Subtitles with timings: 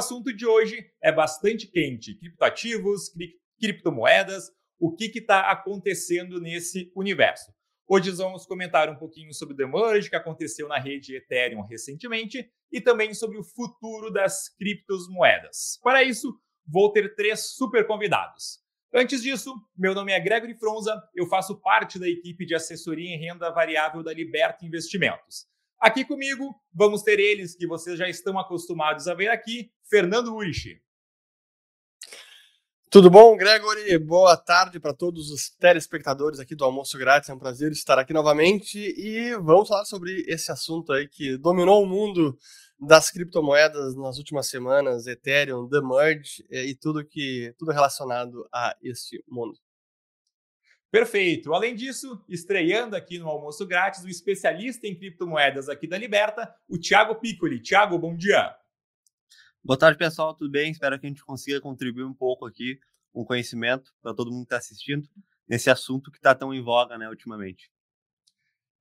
[0.00, 7.52] assunto de hoje é bastante quente: criptoativos, cri criptomoedas, o que está acontecendo nesse universo.
[7.86, 12.80] Hoje vamos comentar um pouquinho sobre o Demerge, que aconteceu na rede Ethereum recentemente, e
[12.80, 15.78] também sobre o futuro das criptomoedas.
[15.82, 16.34] Para isso,
[16.66, 18.60] vou ter três super convidados.
[18.94, 23.18] Antes disso, meu nome é Gregory Fronza, eu faço parte da equipe de assessoria em
[23.18, 25.46] renda variável da Liberta Investimentos.
[25.80, 30.78] Aqui comigo, vamos ter eles que vocês já estão acostumados a ver aqui, Fernando Urich.
[32.90, 33.96] Tudo bom, Gregory?
[33.98, 37.30] Boa tarde para todos os telespectadores aqui do Almoço Grátis.
[37.30, 41.82] É um prazer estar aqui novamente e vamos falar sobre esse assunto aí que dominou
[41.82, 42.36] o mundo
[42.78, 48.76] das criptomoedas nas últimas semanas, Ethereum, The Merge eh, e tudo que tudo relacionado a
[48.82, 49.58] este mundo.
[50.90, 51.54] Perfeito.
[51.54, 56.76] Além disso, estreando aqui no Almoço Grátis, o especialista em criptomoedas aqui da Liberta, o
[56.76, 57.62] Thiago Piccoli.
[57.62, 58.56] Thiago, bom dia.
[59.62, 60.34] Boa tarde, pessoal.
[60.34, 60.72] Tudo bem?
[60.72, 62.80] Espero que a gente consiga contribuir um pouco aqui
[63.12, 65.08] com conhecimento para todo mundo que está assistindo
[65.48, 67.70] nesse assunto que está tão em voga, né, ultimamente.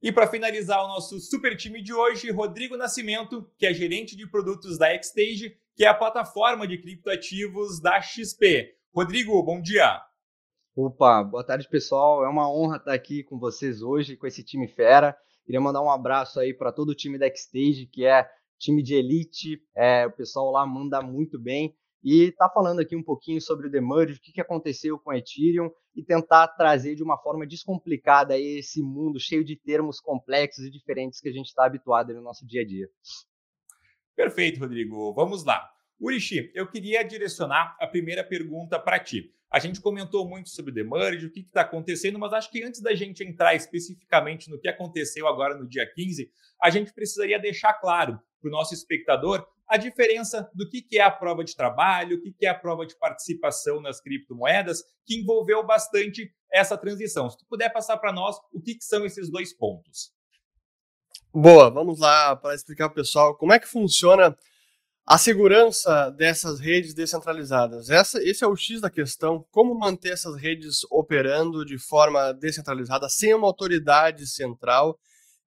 [0.02, 4.26] E para finalizar o nosso super time de hoje, Rodrigo Nascimento, que é gerente de
[4.26, 8.78] produtos da Xstage, que é a plataforma de criptoativos da XP.
[8.94, 10.02] Rodrigo, bom dia.
[10.82, 12.24] Opa, boa tarde, pessoal.
[12.24, 15.14] É uma honra estar aqui com vocês hoje, com esse time fera.
[15.46, 18.26] Queria mandar um abraço aí para todo o time da Xstage, que é
[18.58, 21.76] time de elite, é, o pessoal lá manda muito bem.
[22.02, 25.14] E tá falando aqui um pouquinho sobre o Demerge, o que, que aconteceu com o
[25.14, 30.72] Ethereum e tentar trazer de uma forma descomplicada esse mundo cheio de termos complexos e
[30.72, 32.88] diferentes que a gente está habituado no nosso dia a dia.
[34.16, 35.14] Perfeito, Rodrigo.
[35.14, 35.70] Vamos lá.
[36.00, 39.38] Urishi, eu queria direcionar a primeira pergunta para ti.
[39.52, 42.82] A gente comentou muito sobre o Demerge, o que está acontecendo, mas acho que antes
[42.82, 46.32] da gente entrar especificamente no que aconteceu agora no dia 15,
[46.62, 51.12] a gente precisaria deixar claro para o nosso espectador a diferença do que, é a
[51.12, 55.64] prova de trabalho, o que, que é a prova de participação nas criptomoedas, que envolveu
[55.64, 57.30] bastante essa transição.
[57.30, 60.12] Se tu puder passar para nós o que, que são esses dois pontos.
[61.32, 64.36] Boa, vamos lá para explicar para o pessoal como é que funciona
[65.10, 67.90] a segurança dessas redes descentralizadas.
[67.90, 73.10] Essa, esse é o X da questão, como manter essas redes operando de forma descentralizada,
[73.10, 75.00] sem uma autoridade central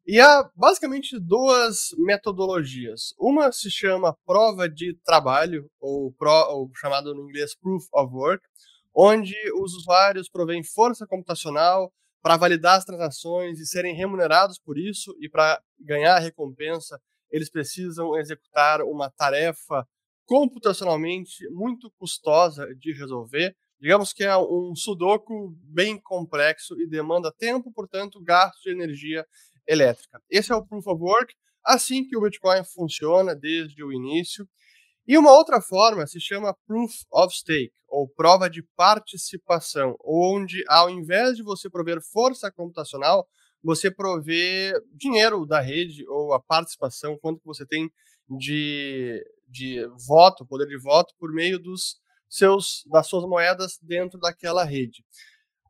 [0.04, 3.14] e há basicamente duas metodologias.
[3.16, 8.44] Uma se chama prova de trabalho, ou, pro, ou chamado no inglês proof of work,
[8.92, 15.14] onde os usuários provêm força computacional para validar as transações e serem remunerados por isso,
[15.20, 17.00] e para ganhar a recompensa,
[17.32, 19.88] eles precisam executar uma tarefa
[20.26, 23.56] computacionalmente muito custosa de resolver.
[23.80, 29.26] Digamos que é um sudoku bem complexo e demanda tempo, portanto, gasto de energia
[29.66, 30.22] elétrica.
[30.30, 31.34] Esse é o Proof of Work,
[31.64, 34.48] assim que o Bitcoin funciona desde o início.
[35.06, 40.88] E uma outra forma se chama Proof of Stake, ou prova de participação, onde ao
[40.88, 43.26] invés de você prover força computacional,
[43.62, 47.90] você provê dinheiro da rede ou a participação, quanto que você tem
[48.28, 54.64] de, de voto, poder de voto, por meio dos seus, das suas moedas dentro daquela
[54.64, 55.04] rede.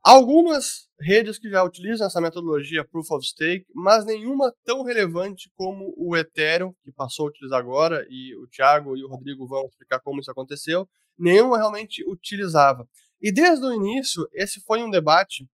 [0.04, 5.94] Algumas redes que já utilizam essa metodologia Proof of Stake, mas nenhuma tão relevante como
[5.96, 10.00] o Ethereum, que passou a utilizar agora, e o Thiago e o Rodrigo vão explicar
[10.00, 12.88] como isso aconteceu, nenhuma realmente utilizava.
[13.20, 15.48] E desde o início, esse foi um debate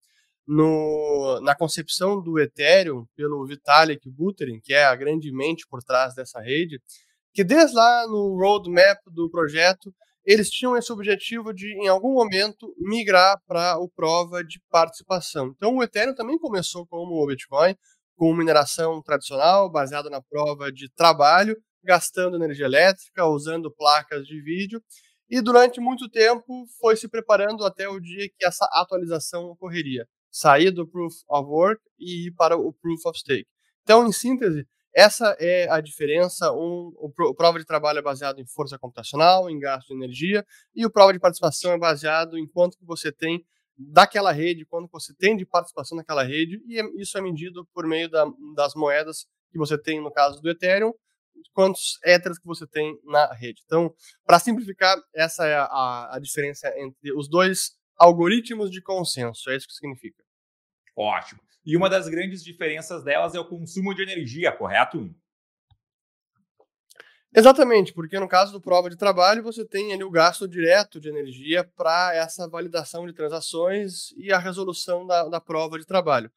[0.48, 6.14] no, na concepção do Ethereum pelo Vitalik Buterin, que é a grande mente por trás
[6.14, 6.80] dessa rede,
[7.34, 9.94] que desde lá no roadmap do projeto
[10.24, 15.52] eles tinham esse objetivo de, em algum momento, migrar para o prova de participação.
[15.54, 17.74] Então, o Ethereum também começou como o Bitcoin,
[18.16, 24.82] com mineração tradicional, baseada na prova de trabalho, gastando energia elétrica, usando placas de vídeo,
[25.30, 30.06] e durante muito tempo foi se preparando até o dia que essa atualização ocorreria,
[30.38, 33.48] sair do Proof of Work e ir para o Proof of Stake.
[33.82, 34.64] Então, em síntese,
[34.94, 36.52] essa é a diferença.
[36.52, 40.46] Um, o, o, prova de trabalho é baseado em força computacional, em gasto de energia,
[40.76, 43.44] e o prova de participação é baseado em quanto que você tem
[43.76, 47.86] daquela rede, quanto você tem de participação naquela rede, e é, isso é medido por
[47.86, 48.24] meio da,
[48.54, 50.92] das moedas que você tem, no caso do Ethereum,
[51.52, 53.62] quantos Ethers que você tem na rede.
[53.64, 53.92] Então,
[54.24, 59.66] para simplificar, essa é a, a diferença entre os dois algoritmos de consenso, é isso
[59.66, 60.27] que significa.
[60.98, 61.40] Ótimo.
[61.64, 65.14] E uma das grandes diferenças delas é o consumo de energia, correto?
[67.32, 71.08] Exatamente, porque no caso do prova de trabalho, você tem ali o gasto direto de
[71.08, 76.32] energia para essa validação de transações e a resolução da, da prova de trabalho.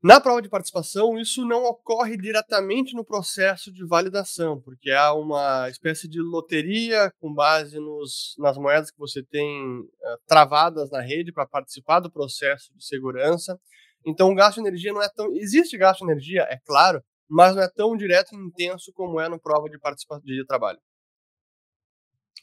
[0.00, 5.68] Na prova de participação, isso não ocorre diretamente no processo de validação, porque há uma
[5.68, 11.32] espécie de loteria com base nos, nas moedas que você tem uh, travadas na rede
[11.32, 13.58] para participar do processo de segurança.
[14.06, 15.34] Então, o gasto de energia não é tão.
[15.34, 19.28] Existe gasto de energia, é claro, mas não é tão direto e intenso como é
[19.28, 20.78] no prova de participação de trabalho.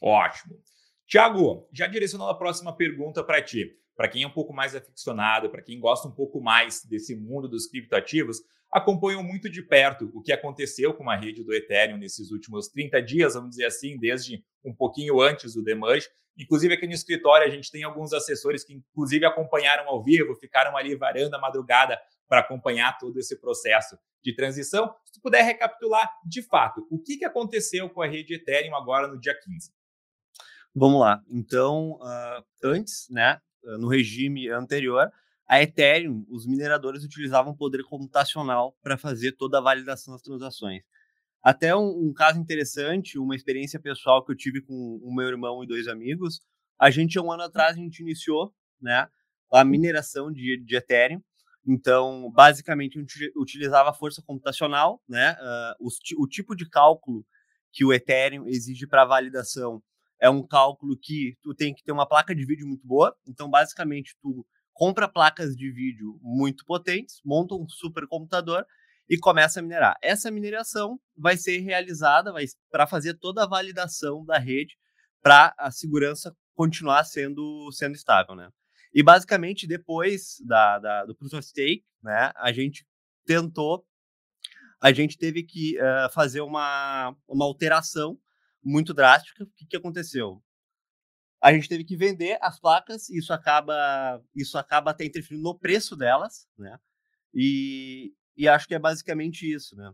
[0.02, 0.56] Ótimo.
[1.06, 5.48] Tiago, já direcionando a próxima pergunta para ti para quem é um pouco mais aficionado,
[5.48, 10.20] para quem gosta um pouco mais desse mundo dos criptoativos, acompanham muito de perto o
[10.20, 14.44] que aconteceu com a rede do Ethereum nesses últimos 30 dias, vamos dizer assim, desde
[14.64, 16.08] um pouquinho antes do Demerge.
[16.38, 20.76] Inclusive aqui no escritório a gente tem alguns assessores que inclusive acompanharam ao vivo, ficaram
[20.76, 24.94] ali varando a madrugada para acompanhar todo esse processo de transição.
[25.06, 29.08] Se tu puder recapitular de fato, o que, que aconteceu com a rede Ethereum agora
[29.08, 29.72] no dia 15?
[30.74, 31.22] Vamos lá.
[31.30, 33.40] Então, uh, antes, né,
[33.78, 35.10] no regime anterior,
[35.48, 40.82] a Ethereum, os mineradores utilizavam poder computacional para fazer toda a validação das transações.
[41.42, 45.62] Até um, um, caso interessante, uma experiência pessoal que eu tive com o meu irmão
[45.62, 46.40] e dois amigos,
[46.78, 49.08] a gente, um ano atrás, a gente iniciou né,
[49.52, 51.22] a mineração de, de Ethereum.
[51.64, 57.24] Então, basicamente, a gente utilizava a força computacional, né, uh, os, o tipo de cálculo
[57.72, 59.80] que o Ethereum exige para validação
[60.20, 63.16] é um cálculo que tu tem que ter uma placa de vídeo muito boa.
[63.26, 68.64] Então, basicamente, tu compra placas de vídeo muito potentes, monta um supercomputador
[69.08, 69.96] e começa a minerar.
[70.02, 72.32] Essa mineração vai ser realizada
[72.70, 74.76] para fazer toda a validação da rede
[75.22, 78.50] para a segurança continuar sendo, sendo estável, né?
[78.92, 82.86] E basicamente depois da, da, do proof of stake, né, a gente
[83.26, 83.86] tentou,
[84.80, 88.18] a gente teve que uh, fazer uma, uma alteração
[88.66, 89.44] muito drástica.
[89.44, 90.42] O que, que aconteceu?
[91.40, 95.94] A gente teve que vender as placas, isso acaba, isso acaba até interferindo no preço
[95.94, 96.78] delas, né?
[97.32, 99.92] E, e acho que é basicamente isso, né?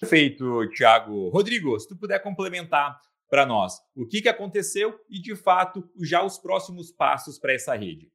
[0.00, 1.30] Perfeito, Thiago.
[1.30, 6.22] Rodrigo, se tu puder complementar para nós o que, que aconteceu e, de fato, já
[6.24, 8.10] os próximos passos para essa rede.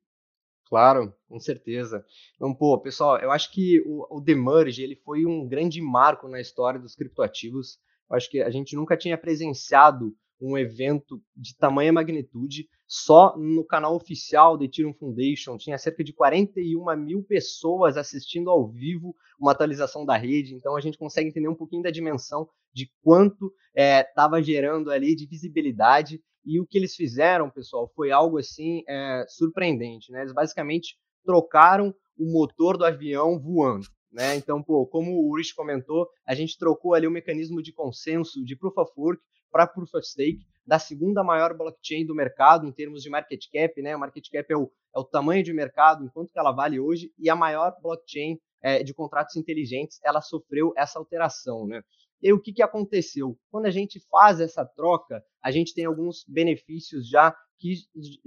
[0.66, 2.04] Claro, com certeza.
[2.36, 6.42] Então, pô, pessoal, eu acho que o, o Demerge ele foi um grande marco na
[6.42, 7.80] história dos criptoativos.
[8.10, 12.68] Eu acho que a gente nunca tinha presenciado um evento de tamanha magnitude.
[12.88, 18.68] Só no canal oficial da Ethereum Foundation tinha cerca de 41 mil pessoas assistindo ao
[18.68, 20.54] vivo uma atualização da rede.
[20.54, 25.16] Então a gente consegue entender um pouquinho da dimensão de quanto estava é, gerando ali
[25.16, 26.22] de visibilidade.
[26.46, 30.12] E o que eles fizeram, pessoal, foi algo assim é, surpreendente.
[30.12, 30.22] Né?
[30.22, 33.88] Eles basicamente trocaram o motor do avião voando.
[34.16, 34.38] Né?
[34.38, 38.56] Então, pô, como o Rich comentou, a gente trocou ali o mecanismo de consenso de
[38.56, 39.22] Proof of Work
[39.52, 43.82] para Proof of Stake, da segunda maior blockchain do mercado em termos de market cap,
[43.82, 43.94] né?
[43.94, 47.12] O market cap é o, é o tamanho de mercado, enquanto que ela vale hoje,
[47.20, 51.84] e a maior blockchain é, de contratos inteligentes, ela sofreu essa alteração, né?
[52.24, 53.38] E o que, que aconteceu?
[53.52, 57.74] Quando a gente faz essa troca, a gente tem alguns benefícios já que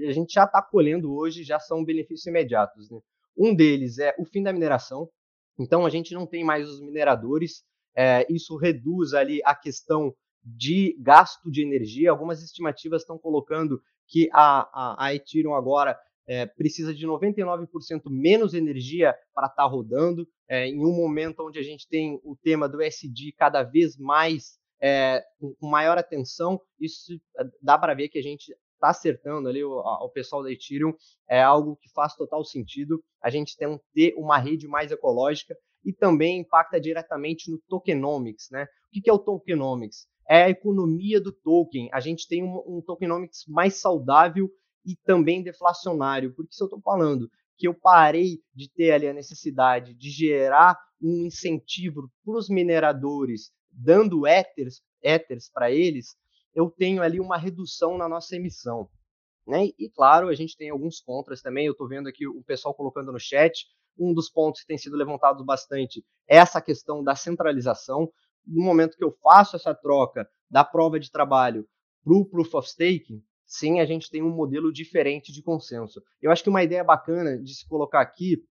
[0.06, 2.90] a gente já está colhendo hoje, já são benefícios imediatos.
[2.90, 3.00] Né?
[3.38, 5.08] Um deles é o fim da mineração,
[5.58, 7.64] então a gente não tem mais os mineradores,
[7.96, 10.14] é, isso reduz ali a questão
[10.44, 12.10] de gasto de energia.
[12.10, 17.66] Algumas estimativas estão colocando que a, a, a Ethereum agora é, precisa de 99%
[18.06, 22.37] menos energia para estar tá rodando, é, em um momento onde a gente tem o
[22.37, 27.21] tema do SD cada vez mais é, com maior atenção, isso
[27.61, 30.94] dá para ver que a gente está acertando ali o, o, pessoal da Ethereum,
[31.28, 33.02] é algo que faz total sentido.
[33.23, 38.49] A gente tem que ter uma rede mais ecológica e também impacta diretamente no tokenomics,
[38.50, 38.64] né?
[38.64, 40.06] O que, que é o tokenomics?
[40.28, 41.88] É a economia do token.
[41.92, 44.50] A gente tem um, um tokenomics mais saudável
[44.85, 46.35] e também deflacionário.
[46.35, 50.78] Porque se eu estou falando que eu parei de ter ali a necessidade de gerar
[51.02, 56.16] um incentivo para os mineradores, dando ethers, ethers para eles,
[56.59, 58.91] eu tenho ali uma redução na nossa emissão.
[59.47, 59.69] Né?
[59.79, 61.67] E claro, a gente tem alguns contras também.
[61.67, 63.65] Eu estou vendo aqui o pessoal colocando no chat.
[63.97, 68.11] Um dos pontos que tem sido levantado bastante é essa questão da centralização.
[68.45, 71.65] No momento que eu faço essa troca da prova de trabalho
[72.03, 76.03] para o Proof of Stake, sim, a gente tem um modelo diferente de consenso.
[76.21, 78.43] Eu acho que uma ideia bacana de se colocar aqui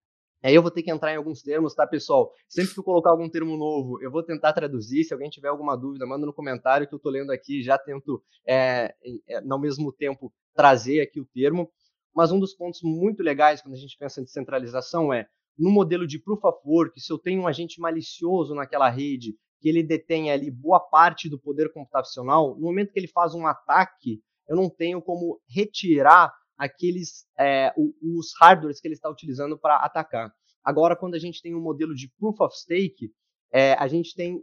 [0.44, 2.32] Aí eu vou ter que entrar em alguns termos, tá, pessoal?
[2.48, 5.04] Sempre que eu colocar algum termo novo, eu vou tentar traduzir.
[5.04, 7.64] Se alguém tiver alguma dúvida, manda no comentário que eu estou lendo aqui.
[7.64, 8.94] Já tento, é,
[9.28, 11.70] é, ao mesmo tempo, trazer aqui o termo.
[12.16, 15.28] Mas um dos pontos muito legais quando a gente pensa em descentralização é,
[15.58, 19.68] no modelo de Proof of Work, se eu tenho um agente malicioso naquela rede, que
[19.68, 24.22] ele detém ali boa parte do poder computacional, no momento que ele faz um ataque,
[24.48, 30.32] eu não tenho como retirar aqueles é, os hardwares que ele está utilizando para atacar.
[30.64, 33.12] Agora, quando a gente tem um modelo de proof of stake,
[33.52, 34.42] é, a gente tem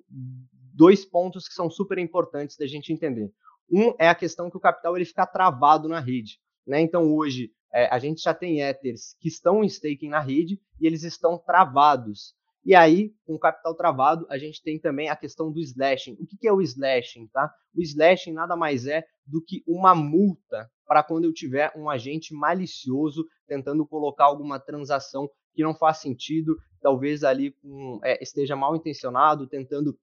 [0.74, 3.30] dois pontos que são super importantes da gente entender.
[3.70, 6.38] Um é a questão que o capital ele fica travado na rede.
[6.66, 6.80] Né?
[6.80, 10.86] Então, hoje, é, a gente já tem Ethers que estão em staking na rede e
[10.86, 12.34] eles estão travados.
[12.64, 16.16] E aí, com o capital travado, a gente tem também a questão do slashing.
[16.18, 17.26] O que, é o slashing?
[17.26, 17.52] Tá?
[17.76, 22.32] O slashing nada mais é do que uma multa para quando eu tiver um agente
[22.34, 28.74] malicioso tentando colocar alguma transação que não faz sentido, talvez ali com, é, esteja mal
[28.74, 29.96] intencionado, tentando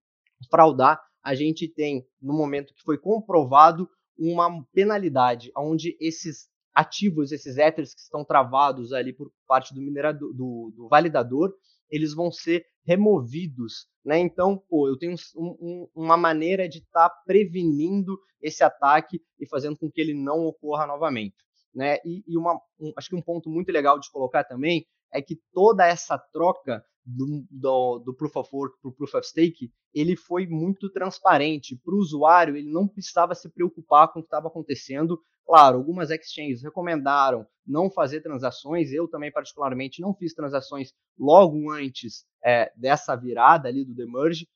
[0.50, 1.02] fraudar.
[1.24, 7.94] A gente tem, no momento que foi comprovado, uma penalidade, onde esses ativos, esses Ethers
[7.94, 11.54] que estão travados ali por parte do minerador, do, do validador,
[11.92, 14.18] eles vão ser removidos, né?
[14.18, 19.48] Então, pô, eu tenho um, um, uma maneira de estar tá prevenindo esse ataque e
[19.48, 21.36] fazendo com que ele não ocorra novamente,
[21.74, 21.98] né?
[22.06, 25.40] E, e uma, um, acho que um ponto muito legal de colocar também é que
[25.54, 30.16] toda essa troca do, do, do Proof of Work para o Proof of Stake, ele
[30.16, 31.76] foi muito transparente.
[31.84, 35.20] Para o usuário, ele não precisava se preocupar com o que estava acontecendo.
[35.46, 38.92] Claro, algumas exchanges recomendaram não fazer transações.
[38.92, 44.48] Eu também, particularmente, não fiz transações logo antes é, dessa virada ali do Demerge,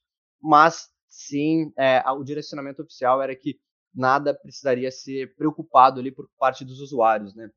[0.42, 3.60] mas sim, é, o direcionamento oficial era que
[3.94, 7.50] nada precisaria ser preocupado ali por parte dos usuários, né?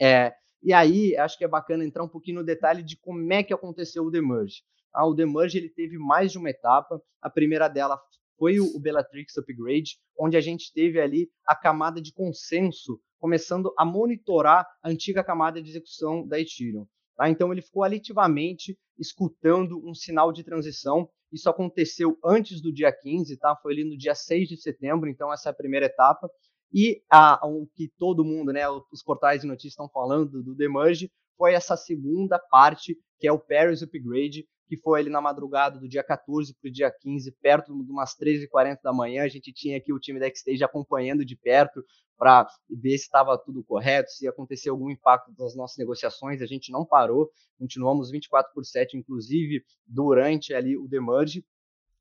[0.00, 3.42] É, e aí, acho que é bacana entrar um pouquinho no detalhe de como é
[3.42, 4.62] que aconteceu o Demerge.
[4.94, 7.02] Ah, o Demerge ele teve mais de uma etapa.
[7.20, 8.00] A primeira dela
[8.38, 13.84] foi o Bellatrix Upgrade, onde a gente teve ali a camada de consenso começando a
[13.84, 16.86] monitorar a antiga camada de execução da Ethereum.
[17.16, 17.28] Tá?
[17.28, 21.08] Então, ele ficou alitivamente escutando um sinal de transição.
[21.32, 23.56] Isso aconteceu antes do dia 15, tá?
[23.62, 26.28] foi ali no dia 6 de setembro, então essa é a primeira etapa.
[26.72, 31.10] E a, o que todo mundo, né, os portais de notícias estão falando do Demerge,
[31.36, 35.86] foi essa segunda parte, que é o Paris Upgrade, que foi ali na madrugada do
[35.86, 39.22] dia 14 para o dia 15, perto de umas 13h40 da manhã.
[39.22, 41.84] A gente tinha aqui o time da Xstage acompanhando de perto
[42.16, 46.40] para ver se estava tudo correto, se aconteceu algum impacto das nossas negociações.
[46.40, 51.44] A gente não parou, continuamos 24 por 7, inclusive durante ali o Demerge.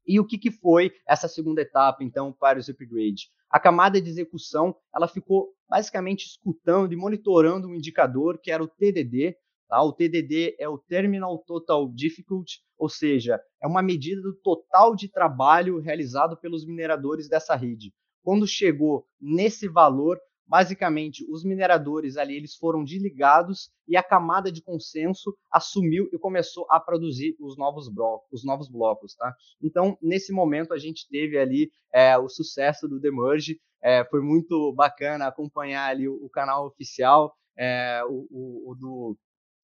[0.05, 3.29] E o que, que foi essa segunda etapa, então, o Paris Upgrade?
[3.49, 8.67] A camada de execução ela ficou basicamente escutando e monitorando um indicador que era o
[8.67, 9.35] TDD.
[9.67, 9.81] Tá?
[9.81, 15.07] O TDD é o Terminal Total Difficulty, ou seja, é uma medida do total de
[15.07, 17.93] trabalho realizado pelos mineradores dessa rede.
[18.23, 24.61] Quando chegou nesse valor, basicamente os mineradores ali eles foram desligados e a camada de
[24.61, 29.33] consenso assumiu e começou a produzir os novos blocos, os novos blocos, tá?
[29.61, 34.73] Então nesse momento a gente teve ali é, o sucesso do Demerge, é, foi muito
[34.73, 39.17] bacana acompanhar ali o, o canal oficial, é, o, o, o do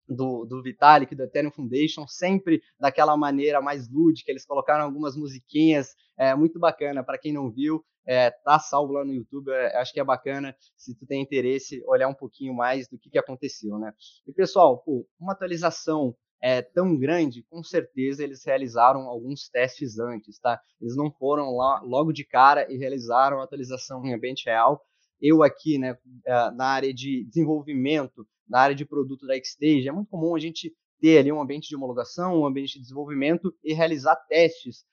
[0.09, 4.31] do, do Vitalik, do Ethereum Foundation, sempre daquela maneira mais lúdica.
[4.31, 7.05] Eles colocaram algumas musiquinhas, é, muito bacana.
[7.05, 9.51] Para quem não viu, é, tá salvo lá no YouTube.
[9.51, 13.11] É, acho que é bacana, se tu tem interesse, olhar um pouquinho mais do que,
[13.11, 13.93] que aconteceu, né?
[14.27, 20.39] E pessoal, pô, uma atualização é, tão grande, com certeza eles realizaram alguns testes antes,
[20.39, 20.61] tá?
[20.81, 24.81] Eles não foram lá logo de cara e realizaram a atualização em ambiente real.
[25.21, 29.93] Eu aqui, né, é, na área de desenvolvimento, na área de produto da Xstage, é
[29.93, 33.75] muito comum a gente ter ali um ambiente de homologação, um ambiente de desenvolvimento e
[33.75, 34.85] realizar testes,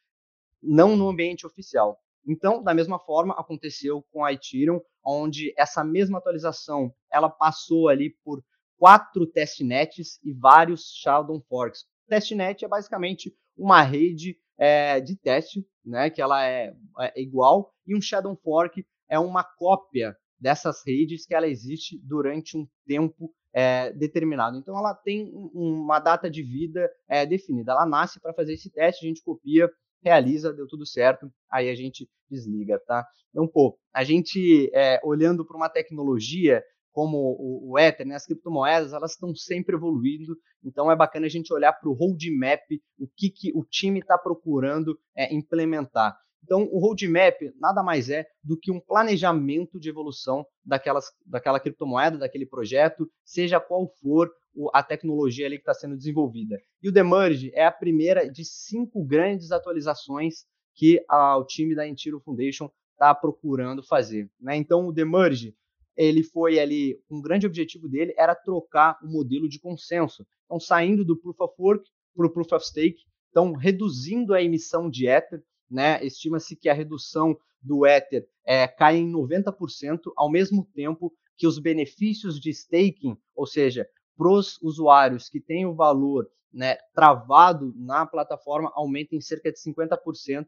[0.61, 1.97] não no ambiente oficial.
[2.25, 8.15] Então, da mesma forma, aconteceu com a Ethereum, onde essa mesma atualização ela passou ali
[8.23, 8.43] por
[8.77, 11.85] quatro testnets e vários Shadow Forks.
[12.07, 17.95] Testnet é basicamente uma rede é, de teste, né, que ela é, é igual, e
[17.95, 23.93] um Shadow Fork é uma cópia dessas redes que ela existe durante um tempo é,
[23.93, 24.57] determinado.
[24.57, 27.73] Então, ela tem uma data de vida é, definida.
[27.73, 29.69] Ela nasce para fazer esse teste, a gente copia,
[30.03, 33.05] realiza, deu tudo certo, aí a gente desliga, tá?
[33.29, 38.25] Então, pô, a gente é, olhando para uma tecnologia como o, o Ether, né, as
[38.25, 42.61] criptomoedas, elas estão sempre evoluindo, então é bacana a gente olhar para o roadmap,
[42.99, 44.97] o que, que o time está procurando
[45.31, 46.15] implementar.
[46.43, 52.17] Então, o roadmap nada mais é do que um planejamento de evolução daquelas, daquela criptomoeda,
[52.17, 54.29] daquele projeto, seja qual for
[54.73, 56.61] a tecnologia ali que está sendo desenvolvida.
[56.81, 60.45] E o Demerge é a primeira de cinco grandes atualizações
[60.75, 64.29] que a, o time da Entiro Foundation está procurando fazer.
[64.39, 64.55] Né?
[64.55, 65.55] Então, o Demerge,
[65.95, 70.25] ele foi ali, um grande objetivo dele era trocar o modelo de consenso.
[70.45, 74.89] Então, saindo do Proof of Work para o Proof of Stake, então reduzindo a emissão
[74.89, 76.03] de Ether, né?
[76.05, 81.59] Estima-se que a redução do Ether é, caem em 90%, ao mesmo tempo que os
[81.59, 88.05] benefícios de staking, ou seja, para os usuários que têm o valor né, travado na
[88.05, 90.45] plataforma, aumentem em cerca de 50%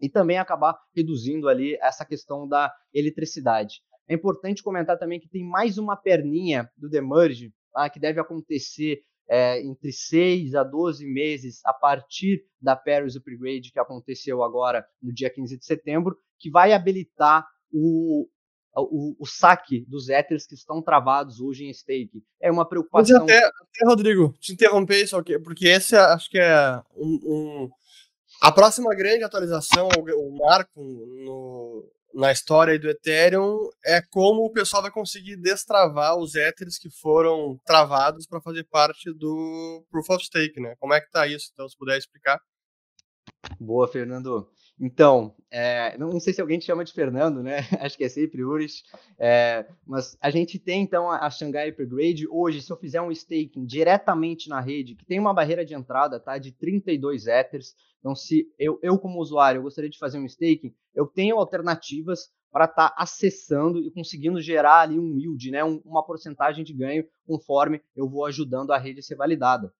[0.00, 3.80] e também acabar reduzindo ali essa questão da eletricidade.
[4.08, 9.00] É importante comentar também que tem mais uma perninha do Demerge, tá, que deve acontecer
[9.28, 15.12] é, entre 6 a 12 meses a partir da Paris Upgrade que aconteceu agora no
[15.12, 18.28] dia 15 de setembro, que vai habilitar o,
[18.74, 22.22] o, o saque dos Ethers que estão travados hoje em stake.
[22.40, 23.20] É uma preocupação.
[23.20, 27.70] Mas até, até Rodrigo, te interromper só que, porque esse acho que é um, um
[28.42, 34.80] a próxima grande atualização, o marco no, na história do Ethereum, é como o pessoal
[34.80, 40.58] vai conseguir destravar os Ethers que foram travados para fazer parte do Proof of Stake,
[40.58, 40.74] né?
[40.78, 41.50] Como é que tá isso?
[41.52, 42.40] Então, se puder explicar.
[43.60, 44.50] Boa, Fernando.
[44.78, 47.58] Então, é, não sei se alguém te chama de Fernando, né?
[47.80, 48.82] Acho que é sempre Uris.
[49.18, 52.28] É, mas a gente tem, então, a, a Shanghai Hypergrade.
[52.28, 56.20] Hoje, se eu fizer um staking diretamente na rede, que tem uma barreira de entrada,
[56.20, 56.36] tá?
[56.36, 57.74] De 32 Ethers.
[58.00, 62.30] Então, se eu, eu como usuário, eu gostaria de fazer um staking, eu tenho alternativas
[62.52, 65.64] para estar tá acessando e conseguindo gerar ali um yield, né?
[65.64, 69.72] Um, uma porcentagem de ganho conforme eu vou ajudando a rede a ser validada.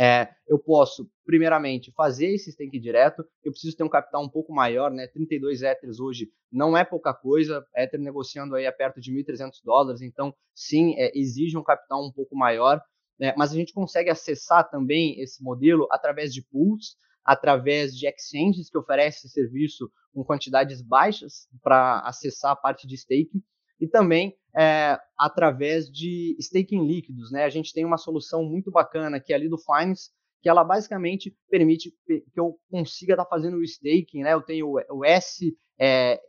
[0.00, 3.24] É, eu posso, primeiramente, fazer esse stake direto.
[3.42, 5.08] Eu preciso ter um capital um pouco maior, né?
[5.08, 7.66] 32 Ethers hoje não é pouca coisa.
[7.76, 10.00] Ether negociando aí a perto de 1.300 dólares.
[10.00, 12.80] Então, sim, é, exige um capital um pouco maior.
[13.18, 13.34] Né?
[13.36, 18.78] Mas a gente consegue acessar também esse modelo através de pools, através de exchanges que
[18.78, 23.42] oferecem serviço com quantidades baixas para acessar a parte de staking
[23.80, 27.30] e também é, através de staking líquidos.
[27.30, 27.44] Né?
[27.44, 31.36] A gente tem uma solução muito bacana que é ali do Finance, que ela basicamente
[31.50, 34.22] permite que eu consiga estar tá fazendo o staking.
[34.22, 34.32] Né?
[34.32, 36.20] Eu tenho o SETH, é,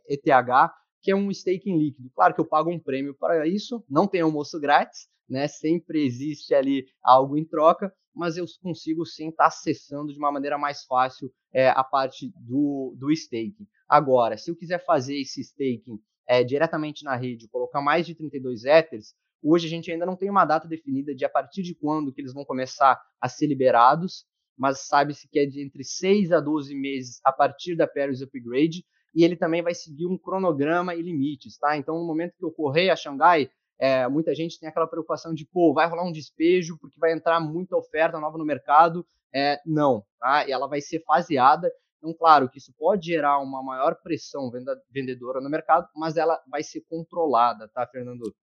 [1.02, 2.10] que é um staking líquido.
[2.14, 5.48] Claro que eu pago um prêmio para isso, não tem almoço grátis, né?
[5.48, 10.32] sempre existe ali algo em troca, mas eu consigo sim estar tá acessando de uma
[10.32, 13.66] maneira mais fácil é, a parte do, do staking.
[13.88, 18.64] Agora, se eu quiser fazer esse staking é, diretamente na rede, colocar mais de 32
[18.64, 22.12] Ethers, hoje a gente ainda não tem uma data definida de a partir de quando
[22.12, 26.40] que eles vão começar a ser liberados, mas sabe-se que é de entre 6 a
[26.40, 31.02] 12 meses a partir da Paris Upgrade, e ele também vai seguir um cronograma e
[31.02, 31.76] limites, tá?
[31.76, 35.72] Então, no momento que ocorrer a Xangai, é, muita gente tem aquela preocupação de, pô,
[35.72, 39.06] vai rolar um despejo porque vai entrar muita oferta nova no mercado.
[39.34, 40.46] É, não, tá?
[40.46, 44.50] E ela vai ser faseada então, claro que isso pode gerar uma maior pressão
[44.90, 48.34] vendedora no mercado, mas ela vai ser controlada, tá, Fernando?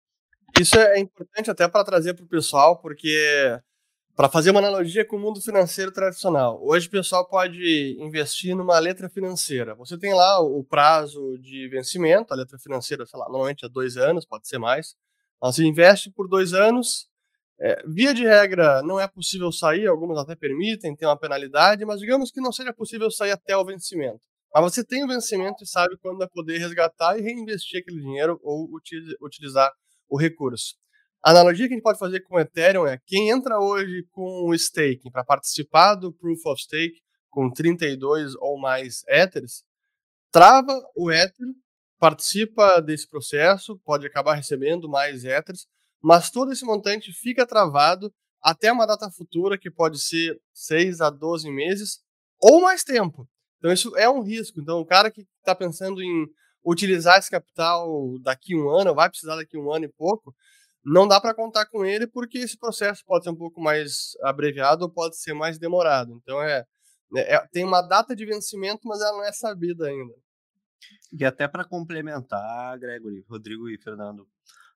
[0.60, 3.60] Isso é importante até para trazer para o pessoal, porque
[4.15, 8.78] para fazer uma analogia com o mundo financeiro tradicional, hoje o pessoal pode investir numa
[8.78, 9.73] letra financeira.
[9.76, 13.97] Você tem lá o prazo de vencimento, a letra financeira, sei lá, normalmente é dois
[13.97, 14.95] anos, pode ser mais.
[15.41, 17.08] Você investe por dois anos,
[17.60, 22.00] é, via de regra, não é possível sair, algumas até permitem, tem uma penalidade, mas
[22.00, 24.21] digamos que não seja possível sair até o vencimento.
[24.54, 28.39] Mas você tem o vencimento e sabe quando vai poder resgatar e reinvestir aquele dinheiro
[28.43, 28.69] ou
[29.21, 29.71] utilizar
[30.10, 30.76] o recurso.
[31.23, 34.47] A analogia que a gente pode fazer com o Ethereum é quem entra hoje com
[34.47, 39.63] o staking para participar do Proof of Stake com 32 ou mais Ethers,
[40.32, 41.47] trava o Ether,
[41.99, 45.67] participa desse processo, pode acabar recebendo mais Ethers,
[46.01, 51.10] mas todo esse montante fica travado até uma data futura, que pode ser 6 a
[51.10, 51.99] 12 meses
[52.39, 53.27] ou mais tempo.
[53.57, 54.60] Então, isso é um risco.
[54.62, 56.27] Então, o cara que está pensando em
[56.63, 60.36] utilizar esse capital daqui um ano, vai precisar daqui um ano e pouco,
[60.83, 64.83] não dá para contar com ele porque esse processo pode ser um pouco mais abreviado
[64.86, 66.13] ou pode ser mais demorado.
[66.21, 66.65] Então, é,
[67.15, 70.13] é, é tem uma data de vencimento, mas ela não é sabida ainda.
[71.11, 74.27] E até para complementar, Gregory, Rodrigo e Fernando,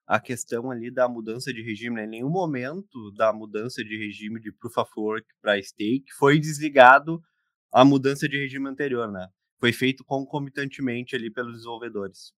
[0.06, 2.04] a questão ali da mudança de regime, né?
[2.04, 7.22] em nenhum momento da mudança de regime de Proof of Work para Stake foi desligado
[7.70, 9.28] a mudança de regime anterior, né?
[9.58, 12.34] Foi feito concomitantemente ali pelos desenvolvedores.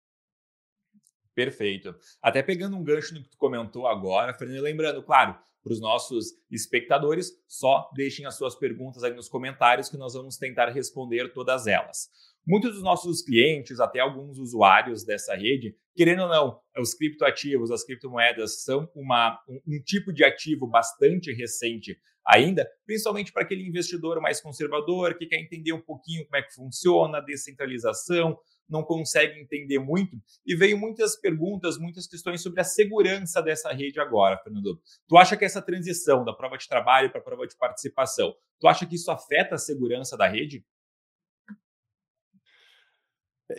[1.34, 1.94] Perfeito.
[2.22, 6.34] Até pegando um gancho no que tu comentou agora, Fernando, lembrando, claro, para os nossos
[6.50, 11.66] espectadores, só deixem as suas perguntas aí nos comentários que nós vamos tentar responder todas
[11.66, 12.08] elas.
[12.46, 17.84] Muitos dos nossos clientes, até alguns usuários dessa rede, querendo ou não, os criptoativos, as
[17.84, 24.20] criptomoedas são uma, um, um tipo de ativo bastante recente ainda, principalmente para aquele investidor
[24.20, 29.38] mais conservador que quer entender um pouquinho como é que funciona a descentralização, não consegue
[29.38, 30.16] entender muito.
[30.44, 34.80] E veio muitas perguntas, muitas questões sobre a segurança dessa rede agora, Fernando.
[35.06, 38.66] Tu acha que essa transição da prova de trabalho para a prova de participação, tu
[38.66, 40.64] acha que isso afeta a segurança da rede?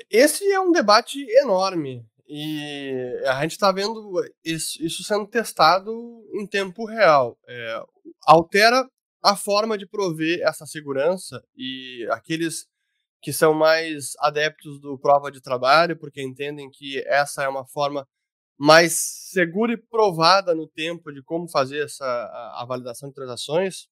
[0.09, 5.91] Esse é um debate enorme e a gente está vendo isso, sendo testado
[6.33, 7.37] em tempo real.
[7.47, 7.83] É,
[8.25, 8.89] altera
[9.21, 12.67] a forma de prover essa segurança e aqueles
[13.21, 18.07] que são mais adeptos do prova de trabalho, porque entendem que essa é uma forma
[18.57, 18.93] mais
[19.31, 23.87] segura e provada no tempo de como fazer essa a, a validação de transações,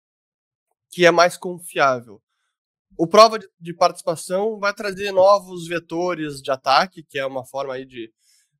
[0.89, 2.21] que é mais confiável.
[2.97, 7.73] O prova de, de, participação vai trazer novos vetores de ataque, que é uma forma
[7.73, 8.11] aí de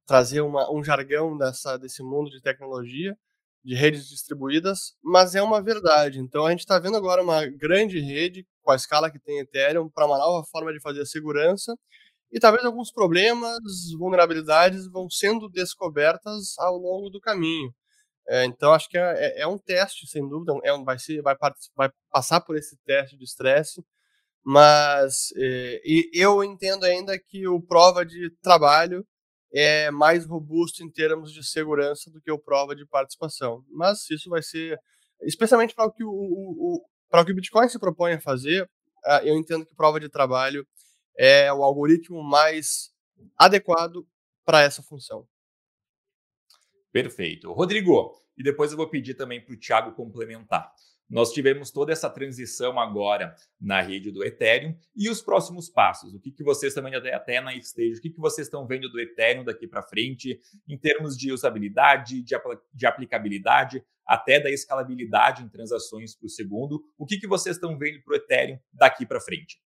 [0.05, 3.15] trazer uma, um jargão dessa, desse mundo de tecnologia,
[3.63, 6.19] de redes distribuídas, mas é uma verdade.
[6.19, 9.89] Então a gente está vendo agora uma grande rede com a escala que tem Ethereum
[9.89, 11.75] para uma nova forma de fazer segurança
[12.31, 13.59] e talvez alguns problemas,
[13.97, 17.73] vulnerabilidades vão sendo descobertas ao longo do caminho.
[18.27, 21.21] É, então acho que é, é, é, um teste, sem dúvida, é um, vai, ser,
[21.21, 21.35] vai,
[21.75, 23.83] vai passar por esse teste de estresse,
[24.43, 25.81] mas é,
[26.13, 29.05] eu entendo ainda que o prova de trabalho
[29.53, 33.63] é mais robusto em termos de segurança do que o prova de participação.
[33.69, 34.79] Mas isso vai ser,
[35.23, 38.69] especialmente para o que o, o, o que o Bitcoin se propõe a fazer,
[39.05, 40.65] ah, eu entendo que prova de trabalho
[41.17, 42.91] é o algoritmo mais
[43.37, 44.07] adequado
[44.45, 45.27] para essa função.
[46.91, 47.51] Perfeito.
[47.51, 50.71] Rodrigo, e depois eu vou pedir também para o Thiago complementar.
[51.11, 56.13] Nós tivemos toda essa transição agora na rede do Ethereum e os próximos passos.
[56.13, 58.97] O que, que vocês também até na stage, o que, que vocês estão vendo do
[58.97, 65.43] Ethereum daqui para frente, em termos de usabilidade, de, apl de, aplicabilidade, até da escalabilidade
[65.43, 66.81] em transações por segundo.
[66.97, 69.61] O que, que vocês estão vendo para o Ethereum daqui para frente?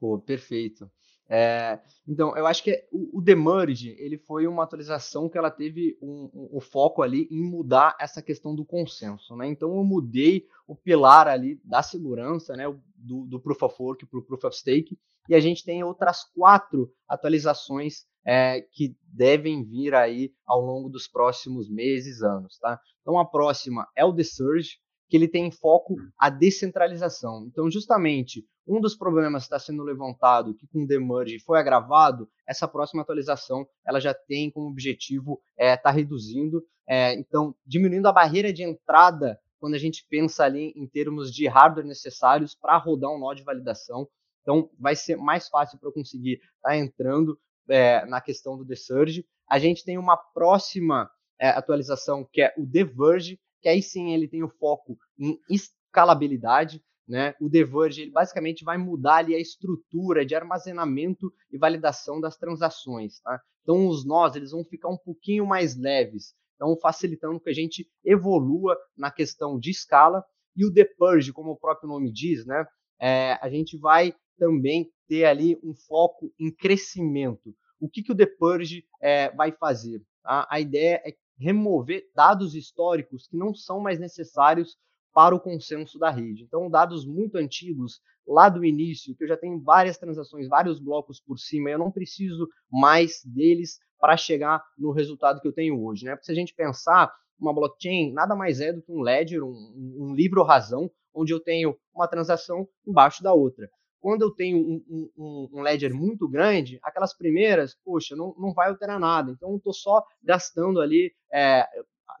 [0.00, 0.90] Pô, perfeito.
[1.32, 5.96] É, então, eu acho que o, o Demerge, ele foi uma atualização que ela teve
[6.02, 9.46] um, um, um, foco ali em mudar essa questão do consenso, né?
[9.46, 12.64] Então, eu mudei o pilar ali da segurança, né?
[12.96, 16.24] Do, do Proof of Work para o Proof of Stake, e a gente tem outras
[16.34, 22.80] quatro atualizações é, que devem vir aí ao longo dos próximos meses, anos, tá?
[23.02, 27.44] Então, a próxima é o The Surge, que ele tem em foco a descentralização.
[27.46, 32.30] Então, justamente, um dos problemas que está sendo levantado, que com o demerge foi agravado,
[32.46, 38.06] essa próxima atualização ela já tem como objetivo estar é, tá reduzindo, é, então diminuindo
[38.06, 42.78] a barreira de entrada quando a gente pensa ali em termos de hardware necessários para
[42.78, 44.08] rodar um nó de validação.
[44.42, 48.64] Então vai ser mais fácil para eu conseguir estar tá entrando é, na questão do
[48.64, 49.26] The Surge.
[49.48, 54.12] A gente tem uma próxima é, atualização que é o The Verge, que aí sim
[54.12, 56.82] ele tem o foco em escalabilidade.
[57.08, 57.34] Né?
[57.40, 63.20] O Deverge ele basicamente vai mudar ali a estrutura de armazenamento e validação das transações.
[63.20, 63.40] Tá?
[63.62, 67.88] Então os nós eles vão ficar um pouquinho mais leves, então facilitando que a gente
[68.04, 70.24] evolua na questão de escala.
[70.56, 72.66] E o Depurge, como o próprio nome diz, né?
[73.00, 77.54] É, a gente vai também ter ali um foco em crescimento.
[77.80, 80.02] O que, que o Depurge é, vai fazer?
[80.22, 80.46] Tá?
[80.50, 84.76] A ideia é remover dados históricos que não são mais necessários
[85.12, 86.44] para o consenso da rede.
[86.44, 91.20] Então, dados muito antigos, lá do início, que eu já tenho várias transações, vários blocos
[91.20, 96.04] por cima, eu não preciso mais deles para chegar no resultado que eu tenho hoje.
[96.04, 96.12] Né?
[96.12, 99.96] Porque se a gente pensar, uma blockchain nada mais é do que um ledger, um,
[99.98, 103.68] um livro-razão, onde eu tenho uma transação embaixo da outra.
[104.00, 108.70] Quando eu tenho um, um, um, ledger muito grande, aquelas primeiras, poxa, não, não vai
[108.70, 109.30] alterar nada.
[109.30, 111.66] Então, eu estou só gastando ali é,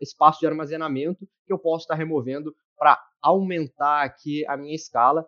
[0.00, 5.26] espaço de armazenamento que eu posso estar removendo para aumentar aqui a minha escala.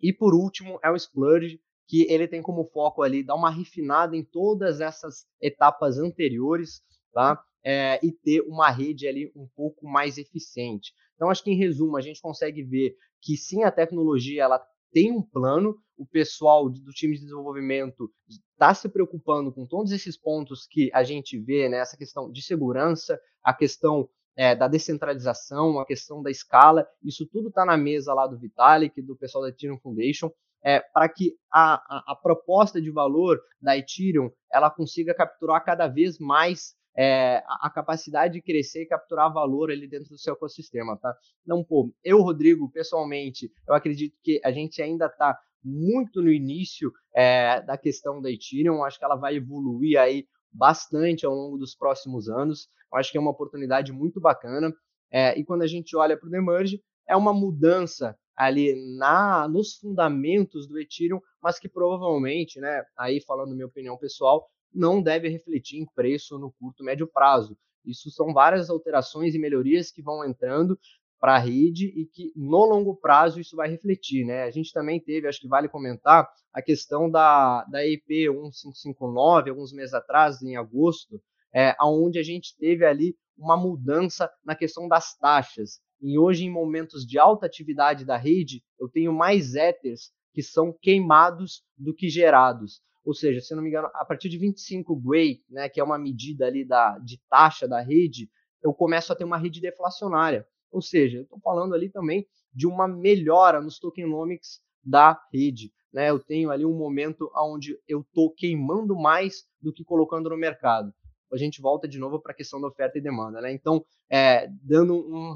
[0.00, 4.16] E por último é o Splurge, que ele tem como foco ali dar uma refinada
[4.16, 7.42] em todas essas etapas anteriores, tá?
[7.64, 10.92] É, e ter uma rede ali um pouco mais eficiente.
[11.14, 15.12] Então, acho que em resumo, a gente consegue ver que sim, a tecnologia ela tem
[15.12, 18.10] um plano, o pessoal do time de desenvolvimento
[18.52, 21.78] está se preocupando com todos esses pontos que a gente vê, né?
[21.78, 27.48] Essa questão de segurança, a questão é, da descentralização, a questão da escala, isso tudo
[27.48, 30.30] está na mesa lá do Vitalik, do pessoal da Ethereum Foundation,
[30.62, 35.88] é, para que a, a, a, proposta de valor da Ethereum ela consiga capturar cada
[35.88, 40.96] vez mais é, a, capacidade de crescer e capturar valor ali dentro do seu ecossistema,
[40.96, 41.16] tá?
[41.44, 46.92] Então, pô, eu, Rodrigo, pessoalmente, eu acredito que a gente ainda está muito no início
[47.14, 51.72] é, da questão da Ethereum, acho que ela vai evoluir aí bastante ao longo dos
[51.76, 52.68] próximos anos.
[52.92, 54.74] Eu acho que é uma oportunidade muito bacana.
[55.08, 59.74] É, e quando a gente olha para o Demerge, é uma mudança ali na nos
[59.76, 65.78] fundamentos do Ethereum, mas que provavelmente, né, aí falando minha opinião pessoal, não deve refletir
[65.78, 67.56] em preço no curto médio prazo.
[67.84, 70.78] Isso são várias alterações e melhorias que vão entrando
[71.18, 74.44] para a rede e que no longo prazo isso vai refletir, né?
[74.44, 79.72] A gente também teve, acho que vale comentar, a questão da, da EP 1559, alguns
[79.72, 81.20] meses atrás, em agosto,
[81.52, 85.80] é, onde a gente teve ali uma mudança na questão das taxas.
[86.00, 90.72] E hoje, em momentos de alta atividade da rede, eu tenho mais éteres que são
[90.80, 92.80] queimados do que gerados.
[93.08, 95.98] Ou seja, se não me engano, a partir de 25 GWay, né, que é uma
[95.98, 98.30] medida ali da, de taxa da rede,
[98.62, 100.46] eu começo a ter uma rede deflacionária.
[100.70, 105.72] Ou seja, eu estou falando ali também de uma melhora nos tokenomics da rede.
[105.90, 106.10] Né?
[106.10, 110.92] Eu tenho ali um momento onde eu estou queimando mais do que colocando no mercado.
[111.32, 113.40] A gente volta de novo para a questão da oferta e demanda.
[113.40, 113.50] Né?
[113.50, 115.34] Então, é, dando um,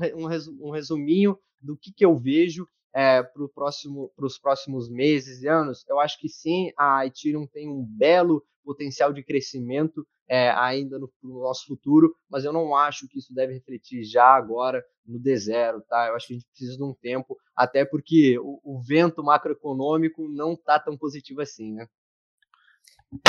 [0.61, 5.85] um, resuminho do que, que eu vejo é, para próximo, os próximos meses e anos,
[5.89, 11.13] eu acho que sim, a Ethereum tem um belo potencial de crescimento é, ainda no,
[11.23, 15.83] no, nosso futuro, mas eu não acho que isso deve refletir já agora no D0,
[15.89, 16.09] tá?
[16.09, 20.29] Eu acho que a gente precisa de um tempo, até porque o, o vento macroeconômico
[20.29, 21.87] não está tão positivo assim, né?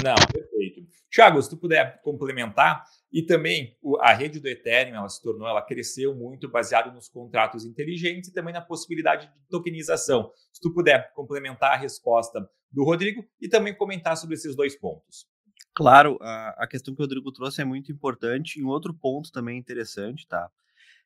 [0.04, 0.82] Não, perfeito.
[1.13, 5.62] Thiago, se tu puder complementar, e também a rede do Ethereum, ela se tornou, ela
[5.62, 10.32] cresceu muito baseado nos contratos inteligentes e também na possibilidade de tokenização.
[10.52, 15.28] Se tu puder complementar a resposta do Rodrigo e também comentar sobre esses dois pontos.
[15.76, 18.60] Claro, a, questão que o Rodrigo trouxe é muito importante.
[18.60, 20.50] E um outro ponto também interessante, tá?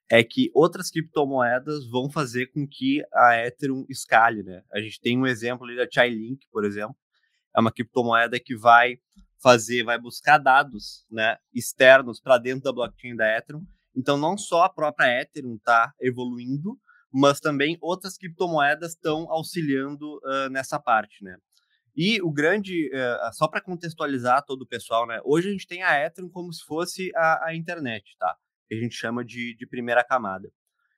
[0.10, 4.63] É que outras criptomoedas vão fazer com que a Ethereum escale, né?
[4.72, 6.96] A gente tem um exemplo ali da Chainlink, por exemplo,
[7.58, 9.00] é uma criptomoeda que vai
[9.41, 13.65] fazer, vai buscar dados né, externos para dentro da blockchain da Ethereum.
[13.96, 16.78] Então, não só a própria Ethereum está evoluindo,
[17.12, 21.38] mas também outras criptomoedas estão auxiliando uh, nessa parte, né?
[21.96, 25.20] E o grande, uh, só para contextualizar todo o pessoal, né?
[25.26, 28.36] Hoje a gente tem a Ethereum como se fosse a, a internet, tá?
[28.67, 30.52] Que a gente chama de, de primeira camada.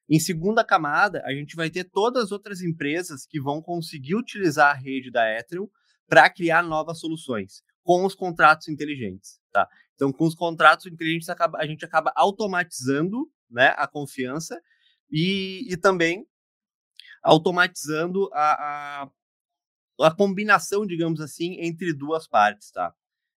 [0.09, 4.71] Em segunda camada, a gente vai ter todas as outras empresas que vão conseguir utilizar
[4.71, 5.69] a rede da Ethereum
[6.09, 9.67] para criar novas soluções com os contratos inteligentes, tá?
[9.95, 14.61] Então, com os contratos inteligentes, a gente acaba automatizando né, a confiança
[15.11, 16.25] e, e também
[17.21, 19.09] automatizando a, a,
[20.07, 22.93] a, combinação, digamos assim, entre duas partes, tá?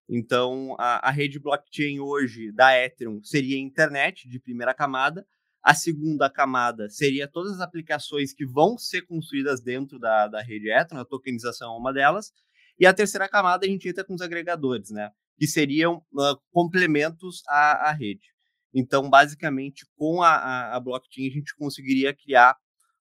[0.09, 5.27] Então, a, a rede blockchain hoje da Ethereum seria a internet de primeira camada,
[5.63, 10.71] a segunda camada seria todas as aplicações que vão ser construídas dentro da, da rede
[10.71, 12.33] Ethereum, a tokenização é uma delas,
[12.79, 15.11] e a terceira camada a gente entra com os agregadores, né?
[15.39, 18.33] Que seriam uh, complementos à, à, rede.
[18.75, 22.57] Então, basicamente, com a, a, a blockchain, a gente conseguiria criar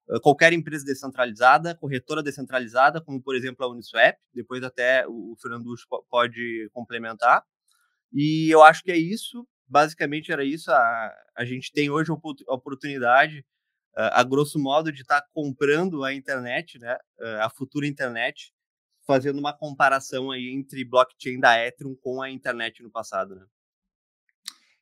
[0.10, 4.18] uh, qualquer empresa descentralizada, corretora descentralizada, como, por exemplo, a Uniswap.
[4.34, 5.74] Depois, até o, o Fernando
[6.10, 7.44] pode complementar.
[8.14, 9.48] E eu acho que é isso.
[9.68, 10.72] Basicamente, era isso.
[10.72, 13.46] A, a gente tem hoje a oportunidade,
[13.96, 16.98] a grosso modo, de estar tá comprando a internet, né?
[17.40, 18.54] a futura internet,
[19.12, 23.46] fazendo uma comparação aí entre blockchain da Ethereum com a internet no passado, né?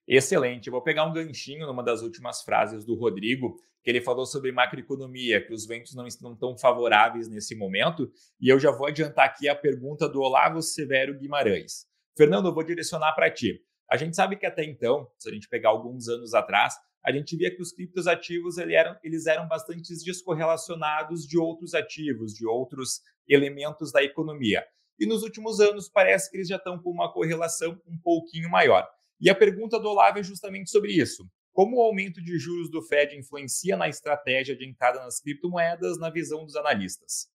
[0.07, 0.67] Excelente.
[0.67, 4.51] Eu vou pegar um ganchinho numa das últimas frases do Rodrigo, que ele falou sobre
[4.51, 9.25] macroeconomia, que os ventos não estão tão favoráveis nesse momento, e eu já vou adiantar
[9.25, 11.87] aqui a pergunta do Olavo Severo Guimarães.
[12.15, 13.63] Fernando, eu vou direcionar para ti.
[13.89, 17.35] A gente sabe que até então, se a gente pegar alguns anos atrás, a gente
[17.37, 22.45] via que os criptos ativos eles eram, eles eram bastante descorrelacionados de outros ativos, de
[22.45, 24.65] outros elementos da economia.
[24.99, 28.87] E nos últimos anos parece que eles já estão com uma correlação um pouquinho maior.
[29.19, 31.29] E a pergunta do Olavo é justamente sobre isso.
[31.53, 36.09] Como o aumento de juros do Fed influencia na estratégia de entrada nas criptomoedas na
[36.09, 37.29] visão dos analistas?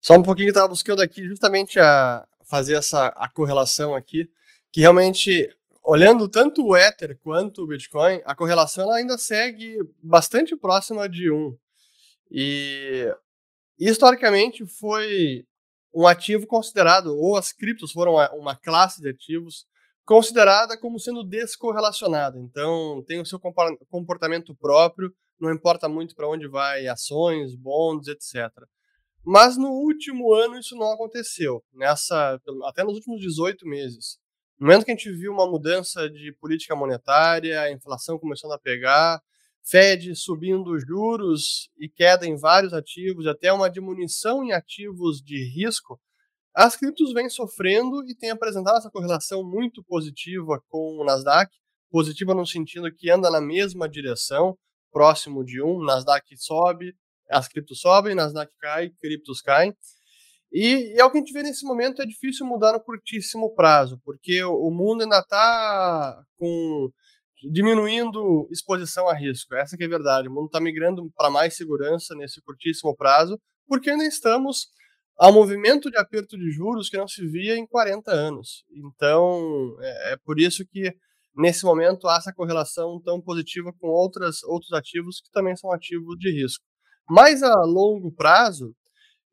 [0.00, 4.28] Só um pouquinho que estava buscando aqui justamente a, fazer essa a correlação aqui,
[4.72, 5.48] que realmente,
[5.82, 11.56] olhando tanto o Ether quanto o Bitcoin, a correlação ainda segue bastante próxima de 1.
[12.30, 13.14] E
[13.78, 15.44] historicamente foi
[15.94, 19.66] um ativo considerado, ou as criptos foram uma classe de ativos
[20.04, 22.38] considerada como sendo descorrelacionada.
[22.38, 23.38] Então, tem o seu
[23.90, 28.50] comportamento próprio, não importa muito para onde vai ações, bonds, etc.
[29.30, 31.62] Mas no último ano isso não aconteceu.
[31.74, 34.18] Nessa, até nos últimos 18 meses.
[34.58, 38.58] No momento que a gente viu uma mudança de política monetária, a inflação começando a
[38.58, 39.20] pegar,
[39.62, 46.00] Fed subindo juros e queda em vários ativos, até uma diminuição em ativos de risco,
[46.54, 51.54] as criptos vêm sofrendo e têm apresentado essa correlação muito positiva com o Nasdaq,
[51.90, 54.56] positiva no sentido que anda na mesma direção,
[54.90, 56.94] próximo de um, Nasdaq sobe,
[57.30, 59.74] as criptos sobem, Nasdaq cai, criptos caem.
[60.52, 63.54] E, e é o que a gente vê nesse momento, é difícil mudar no curtíssimo
[63.54, 66.22] prazo, porque o, o mundo ainda está
[67.42, 69.54] diminuindo exposição a risco.
[69.54, 70.28] Essa que é a verdade.
[70.28, 74.68] O mundo está migrando para mais segurança nesse curtíssimo prazo, porque ainda estamos
[75.18, 78.64] a um movimento de aperto de juros que não se via em 40 anos.
[78.70, 80.94] Então, é, é por isso que
[81.36, 86.16] nesse momento há essa correlação tão positiva com outras, outros ativos que também são ativos
[86.18, 86.64] de risco.
[87.08, 88.74] Mas a longo prazo,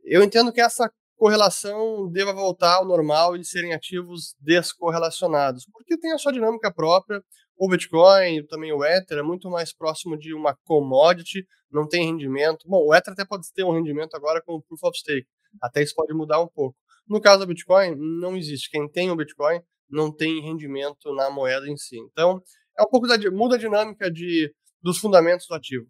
[0.04, 6.12] eu entendo que essa correlação deva voltar ao normal e serem ativos descorrelacionados, porque tem
[6.14, 7.24] a sua dinâmica própria.
[7.58, 12.68] O Bitcoin, também o Ether, é muito mais próximo de uma commodity, não tem rendimento.
[12.68, 15.28] Bom, o Ether até pode ter um rendimento agora com o Proof of Stake,
[15.62, 16.76] até isso pode mudar um pouco.
[17.08, 18.70] No caso do Bitcoin, não existe.
[18.70, 21.98] Quem tem o Bitcoin não tem rendimento na moeda em si.
[21.98, 22.42] Então,
[22.78, 25.86] é um pouco da muda a dinâmica de, dos fundamentos do ativo.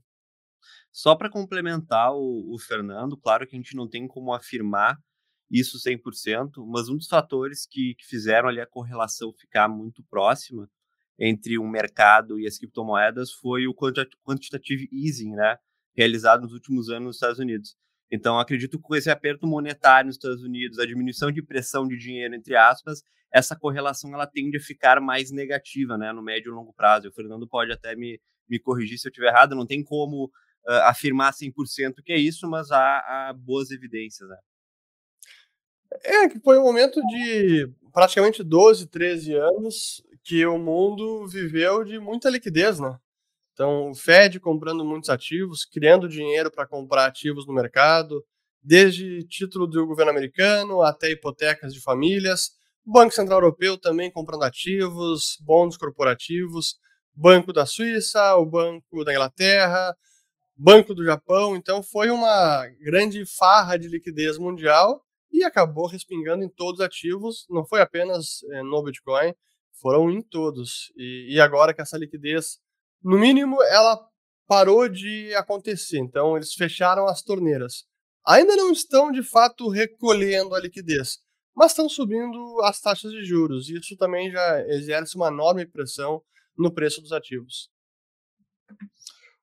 [0.96, 4.98] Só para complementar o, o, Fernando, claro que a gente não tem como afirmar
[5.52, 10.70] isso 100%, mas um dos fatores que, que fizeram ali a correlação ficar muito próxima
[11.20, 15.58] entre o mercado e as criptomoedas foi o quantitative easing, né,
[15.98, 17.76] realizado nos últimos anos nos Estados Unidos.
[18.10, 21.98] Então, acredito que com esse aperto monetário nos Estados Unidos, a diminuição de pressão de
[21.98, 23.02] dinheiro, entre aspas,
[23.34, 27.10] essa correlação ela tende a ficar mais negativa né, no médio e longo prazo.
[27.10, 30.32] O Fernando pode até me, me corrigir se eu estiver errado, não tem como
[30.68, 32.80] uh, afirmar 100% que é isso, mas há,
[33.30, 34.28] há boas evidências.
[34.30, 34.38] Né?
[36.04, 42.00] É, que foi um momento de praticamente 12, 13 anos que o mundo viveu de
[42.00, 42.98] muita liquidez, né?
[43.54, 48.22] Então, o Fed comprando muitos ativos, criando dinheiro para comprar ativos no mercado,
[48.62, 52.52] desde título do governo americano até hipotecas de famílias,
[52.86, 56.76] o Banco Central Europeu também comprando ativos, bons corporativos,
[57.16, 59.96] Banco da Suíça, o Banco da Inglaterra,
[60.56, 61.56] Banco do Japão.
[61.56, 67.46] Então, foi uma grande farra de liquidez mundial e acabou respingando em todos os ativos,
[67.50, 69.34] não foi apenas é, no Bitcoin,
[69.82, 70.94] foram em todos.
[70.96, 72.60] E, e agora que essa liquidez
[73.04, 74.00] no mínimo, ela
[74.48, 76.00] parou de acontecer.
[76.00, 77.86] Então, eles fecharam as torneiras.
[78.26, 81.20] Ainda não estão, de fato, recolhendo a liquidez,
[81.56, 83.70] mas estão subindo as taxas de juros.
[83.70, 86.22] E isso também já exerce uma enorme pressão
[86.58, 87.70] no preço dos ativos.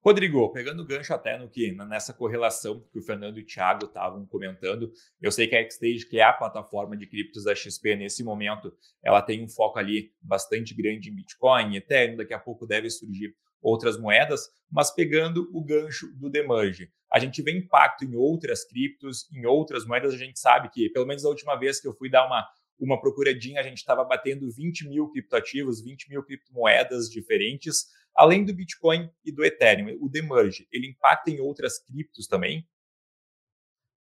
[0.04, 4.26] Rodrigo, pegando gancho até no que nessa correlação que o Fernando e o Thiago estavam
[4.26, 8.24] comentando, eu sei que a Xstage, que é a plataforma de criptos da XP nesse
[8.24, 12.90] momento, ela tem um foco ali bastante grande em Bitcoin, Ethereum, daqui a pouco deve
[12.90, 16.90] surgir outras moedas, mas pegando o gancho do Demerge.
[17.12, 21.06] A gente vê impacto em outras criptos, em outras moedas, a gente sabe que, pelo
[21.06, 22.44] menos a última vez que eu fui dar uma,
[22.76, 28.54] uma procuradinha, a gente estava batendo 20 mil criptoativos, 20 mil criptomoedas diferentes, além do
[28.54, 29.96] Bitcoin e do Ethereum.
[30.00, 32.66] O Demerge, ele impacta em outras criptos também?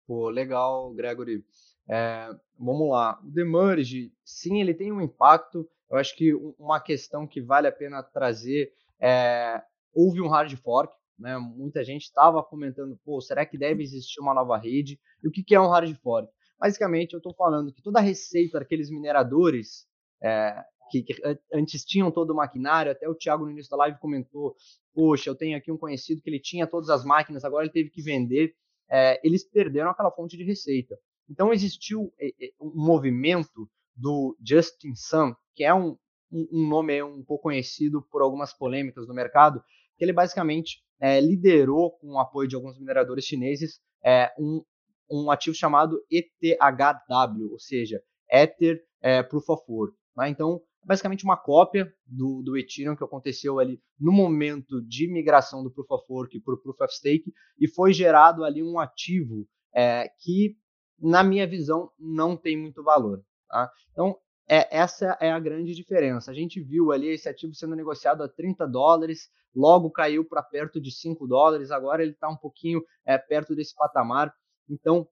[0.08, 1.43] Pô, legal, Gregory.
[1.89, 3.19] É, vamos lá.
[3.24, 5.69] O Demerge, sim, ele tem um impacto.
[5.89, 9.62] Eu acho que uma questão que vale a pena trazer é,
[9.93, 11.38] houve um hard fork, né?
[11.38, 15.00] Muita gente estava comentando, pô, será que deve existir uma nova rede?
[15.24, 16.32] E o que, que é um hard fork?
[16.60, 19.88] Basicamente, eu estou falando que toda a receita daqueles mineradores
[20.21, 23.99] é, que, que, antes tinham todo o maquinário, até o Thiago no início da live
[23.99, 24.56] comentou,
[24.93, 27.89] poxa, eu tenho aqui um conhecido que ele tinha todas as máquinas, agora ele teve
[27.89, 28.54] que vender,
[28.89, 30.97] é, eles perderam aquela fonte de receita.
[31.30, 35.97] Então existiu é, é, um movimento do Justin Sun, que é um,
[36.32, 39.63] um, nome um pouco conhecido por algumas polêmicas no mercado,
[39.97, 44.63] que ele basicamente é, liderou, com o apoio de alguns mineradores chineses, é, um,
[45.10, 49.95] um ativo chamado ETHW, ou seja, Ether é, Proof of Work.
[50.15, 50.30] Né?
[50.30, 55.72] Então, basicamente uma cópia do, do Ethereum que aconteceu ali no momento de migração do
[55.72, 60.10] Proof of Work para o Proof of Stake e foi gerado ali um ativo é,
[60.20, 60.58] que,
[61.00, 63.24] na minha visão, não tem muito valor.
[63.48, 63.72] Tá?
[63.91, 64.17] Então,
[64.50, 66.32] é, essa é a grande diferença.
[66.32, 70.82] A gente viu ali esse ativo sendo negociado a 30 dólares, logo caiu para perto
[70.82, 74.34] de 5 dólares, agora ele está um pouquinho é, perto desse patamar.
[74.70, 75.08] Então,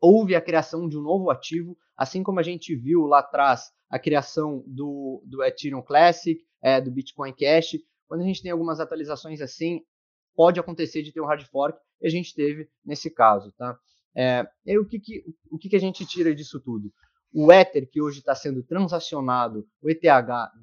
[0.00, 3.98] houve a criação de um novo ativo, assim como a gente viu lá atrás a
[3.98, 7.78] criação do, do Ethereum Classic, é, do Bitcoin Cash.
[8.08, 9.80] Quando a gente tem algumas atualizações assim,
[10.34, 13.52] pode acontecer de ter um hard fork, e a gente teve nesse caso.
[13.56, 13.78] Tá?
[14.16, 16.92] É, e o que, que, o que, que a gente tira disso tudo?
[17.34, 20.00] o Ether que hoje está sendo transacionado, o ETH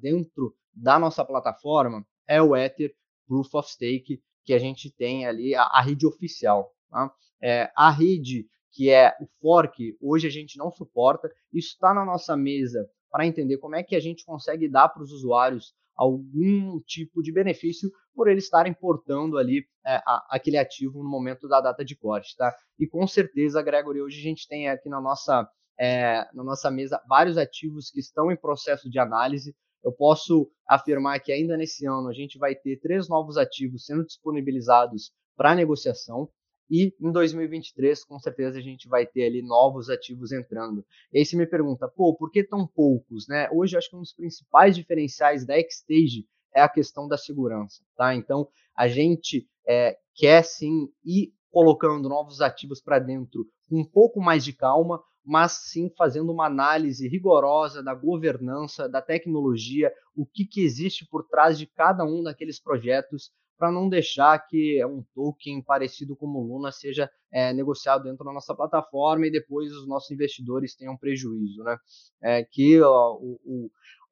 [0.00, 2.94] dentro da nossa plataforma, é o Ether
[3.28, 6.72] Proof of Stake que a gente tem ali, a, a rede oficial.
[6.90, 7.12] Tá?
[7.42, 12.04] É, a rede que é o fork, hoje a gente não suporta, isso está na
[12.04, 16.80] nossa mesa para entender como é que a gente consegue dar para os usuários algum
[16.80, 21.60] tipo de benefício por ele estar importando ali é, a, aquele ativo no momento da
[21.60, 22.54] data de corte, tá?
[22.78, 25.46] E com certeza, Gregory, hoje a gente tem aqui na nossa,
[25.78, 29.54] é, na nossa mesa vários ativos que estão em processo de análise.
[29.84, 34.04] Eu posso afirmar que ainda nesse ano a gente vai ter três novos ativos sendo
[34.04, 36.28] disponibilizados para negociação.
[36.74, 40.82] E em 2023, com certeza, a gente vai ter ali novos ativos entrando.
[41.12, 43.28] E aí você me pergunta, pô, por que tão poucos?
[43.28, 43.46] Né?
[43.52, 47.84] Hoje, acho que um dos principais diferenciais da Xstage é a questão da segurança.
[47.94, 48.14] Tá?
[48.14, 54.18] Então, a gente é, quer sim ir colocando novos ativos para dentro com um pouco
[54.18, 60.46] mais de calma, mas sim fazendo uma análise rigorosa da governança, da tecnologia, o que,
[60.46, 63.30] que existe por trás de cada um daqueles projetos
[63.62, 68.32] para não deixar que um token parecido como o Luna seja é, negociado dentro da
[68.32, 71.78] nossa plataforma e depois os nossos investidores tenham prejuízo, né?
[72.20, 73.70] É, que ó, o, o,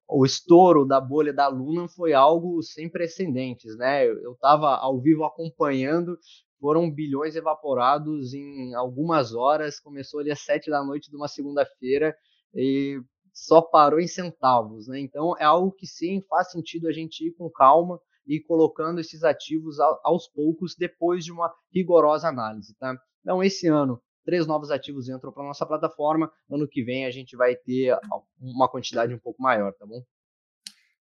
[0.09, 4.07] o, estouro da bolha da Luna foi algo sem precedentes, né?
[4.07, 6.17] Eu estava ao vivo acompanhando,
[6.61, 12.15] foram bilhões evaporados em algumas horas, começou ali às sete da noite de uma segunda-feira
[12.55, 13.03] e
[13.35, 15.01] só parou em centavos, né?
[15.01, 19.25] Então é algo que sim faz sentido a gente ir com calma, e colocando esses
[19.25, 22.77] ativos aos poucos depois de uma rigorosa análise.
[22.79, 22.97] Tá?
[23.23, 26.31] Então, esse ano, três novos ativos entram para nossa plataforma.
[26.49, 27.99] Ano que vem a gente vai ter
[28.41, 30.05] uma quantidade um pouco maior, tá bom?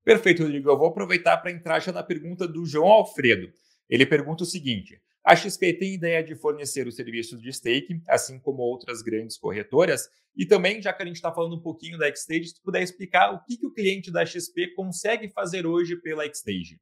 [0.05, 0.69] Perfeito, Rodrigo.
[0.69, 3.51] Eu vou aproveitar para entrar já na pergunta do João Alfredo.
[3.89, 8.39] Ele pergunta o seguinte: a XP tem ideia de fornecer os serviços de stake, assim
[8.39, 10.07] como outras grandes corretoras?
[10.33, 12.81] E também, já que a gente está falando um pouquinho da Xstage, se tu puder
[12.81, 16.79] explicar o que, que o cliente da XP consegue fazer hoje pela Xstage.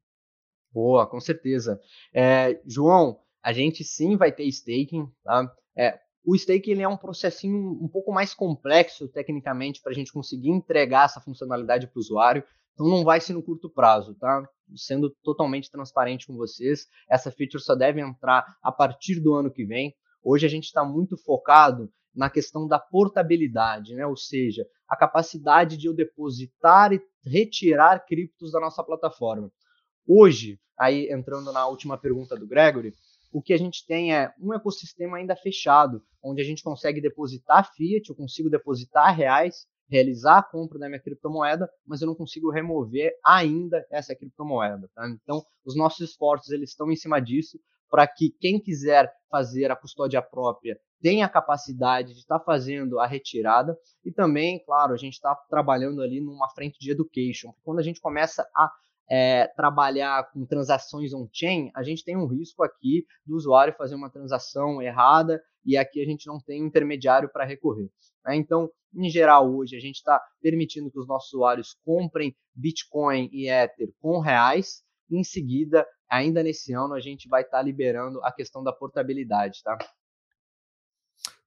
[0.76, 1.80] Boa, com certeza.
[2.12, 5.50] É, João, a gente sim vai ter staking, tá?
[5.74, 10.12] É, o staking ele é um processinho um pouco mais complexo tecnicamente para a gente
[10.12, 12.44] conseguir entregar essa funcionalidade para o usuário.
[12.74, 14.46] Então não vai ser no curto prazo, tá?
[14.74, 19.64] Sendo totalmente transparente com vocês, essa feature só deve entrar a partir do ano que
[19.64, 19.94] vem.
[20.22, 24.06] Hoje a gente está muito focado na questão da portabilidade, né?
[24.06, 29.50] Ou seja, a capacidade de eu depositar e retirar criptos da nossa plataforma.
[30.08, 32.94] Hoje, aí entrando na última pergunta do Gregory,
[33.32, 37.72] o que a gente tem é um ecossistema ainda fechado, onde a gente consegue depositar
[37.74, 42.50] fiat, eu consigo depositar reais, realizar a compra da minha criptomoeda, mas eu não consigo
[42.50, 44.88] remover ainda essa criptomoeda.
[44.94, 45.08] Tá?
[45.08, 47.58] Então, os nossos esforços eles estão em cima disso
[47.90, 52.98] para que quem quiser fazer a custódia própria tenha a capacidade de estar tá fazendo
[52.98, 57.52] a retirada e também, claro, a gente está trabalhando ali numa frente de education.
[57.62, 58.70] Quando a gente começa a
[59.08, 64.10] é, trabalhar com transações on-chain, a gente tem um risco aqui do usuário fazer uma
[64.10, 67.90] transação errada e aqui a gente não tem intermediário para recorrer.
[68.24, 68.36] Né?
[68.36, 73.48] Então, em geral, hoje a gente está permitindo que os nossos usuários comprem Bitcoin e
[73.48, 74.82] Ether com reais.
[75.10, 79.62] Em seguida, ainda nesse ano, a gente vai estar tá liberando a questão da portabilidade,
[79.62, 79.76] tá?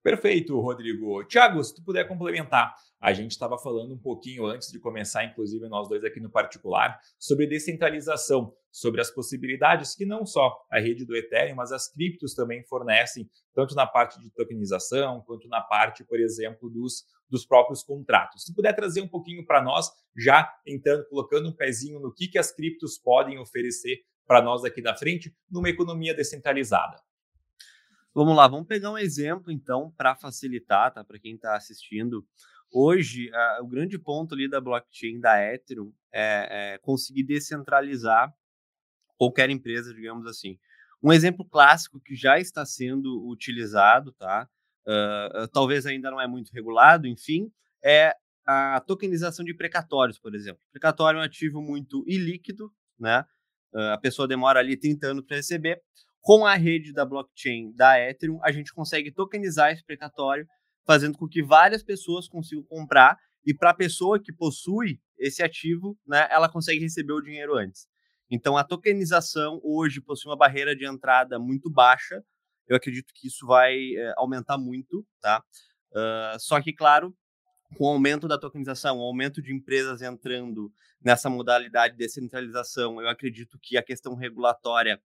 [0.01, 1.25] Perfeito, Rodrigo.
[1.25, 5.67] Tiago, se tu puder complementar, a gente estava falando um pouquinho antes de começar, inclusive
[5.67, 11.05] nós dois aqui no particular, sobre descentralização, sobre as possibilidades que não só a rede
[11.05, 16.03] do Ethereum, mas as criptos também fornecem, tanto na parte de tokenização, quanto na parte,
[16.05, 18.45] por exemplo, dos, dos próprios contratos.
[18.45, 22.39] Se puder trazer um pouquinho para nós, já entrando, colocando um pezinho no que, que
[22.39, 27.01] as criptos podem oferecer para nós aqui da frente, numa economia descentralizada.
[28.13, 31.03] Vamos lá, vamos pegar um exemplo então para facilitar, tá?
[31.03, 32.25] Para quem está assistindo.
[32.71, 33.31] Hoje,
[33.61, 38.33] o grande ponto ali da blockchain da Ethereum é, é, conseguir descentralizar
[39.17, 40.57] qualquer empresa, digamos assim.
[41.01, 44.47] Um exemplo clássico que já está sendo utilizado, tá?
[44.85, 47.51] Uh, talvez ainda não é muito regulado, enfim,
[47.83, 50.61] é a tokenização de precatórios, por exemplo.
[50.71, 53.23] Precatório é um ativo muito ilíquido, né?
[53.73, 55.81] Uh, a pessoa demora ali 30 anos para receber.
[56.21, 60.45] Com a rede da blockchain da Ethereum, a gente consegue tokenizar esse precatório,
[60.85, 65.97] fazendo com que várias pessoas consigam comprar e para a pessoa que possui esse ativo,
[66.05, 67.87] né, ela consegue receber o dinheiro antes.
[68.29, 72.23] Então, a tokenização hoje possui uma barreira de entrada muito baixa.
[72.67, 75.43] Eu acredito que isso vai é, aumentar muito, tá?
[75.91, 77.15] Uh, só que, claro,
[77.75, 80.71] com o aumento da tokenização, o aumento de empresas entrando
[81.03, 85.01] nessa modalidade de descentralização, eu acredito que a questão regulatória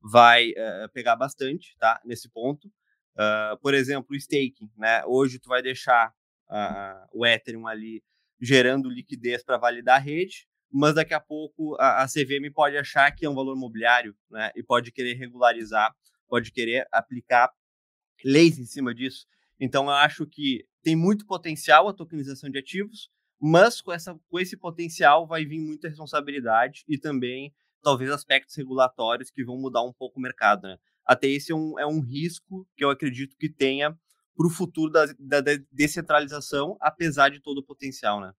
[0.00, 2.00] vai uh, pegar bastante, tá?
[2.04, 2.68] Nesse ponto.
[3.16, 5.04] Uh, por exemplo, o staking, né?
[5.04, 6.12] Hoje tu vai deixar
[6.48, 8.02] uh, o Ethereum ali
[8.40, 13.10] gerando liquidez para validar a rede, mas daqui a pouco a, a, CVM pode achar
[13.10, 14.52] que é um valor mobiliário, né?
[14.54, 15.94] E pode querer regularizar,
[16.28, 17.50] pode querer aplicar
[18.24, 19.26] leis em cima disso.
[19.60, 24.38] Então, eu acho que tem muito potencial a tokenização de ativos, mas com, essa, com
[24.38, 27.52] esse potencial vai vir muita responsabilidade e também
[27.82, 30.68] talvez aspectos regulatórios que vão mudar um pouco o mercado.
[30.68, 30.78] Né?
[31.04, 33.96] Até esse é um, é um risco que eu acredito que tenha
[34.36, 38.20] para o futuro da, da, da, descentralização, apesar de todo o potencial.
[38.20, 38.32] Né?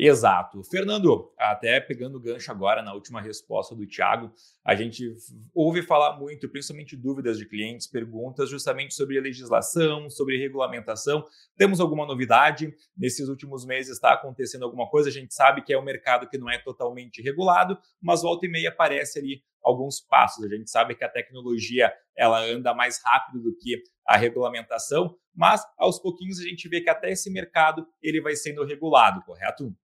[0.00, 0.62] Exato.
[0.62, 4.32] Fernando, até pegando gancho agora na última resposta do Thiago,
[4.64, 5.12] a gente
[5.52, 11.26] ouve falar muito, principalmente dúvidas de clientes, perguntas justamente sobre legislação, sobre regulamentação.
[11.56, 12.72] Temos alguma novidade?
[12.96, 15.08] Nesses últimos meses está acontecendo alguma coisa?
[15.08, 18.48] A gente sabe que é um mercado que não é totalmente regulado, mas volta e
[18.48, 20.44] meia aparece ali alguns passos.
[20.44, 25.60] A gente sabe que a tecnologia ela anda mais rápido do que a regulamentação, mas
[25.76, 29.74] aos pouquinhos a gente vê que até esse mercado ele vai sendo regulado, correto?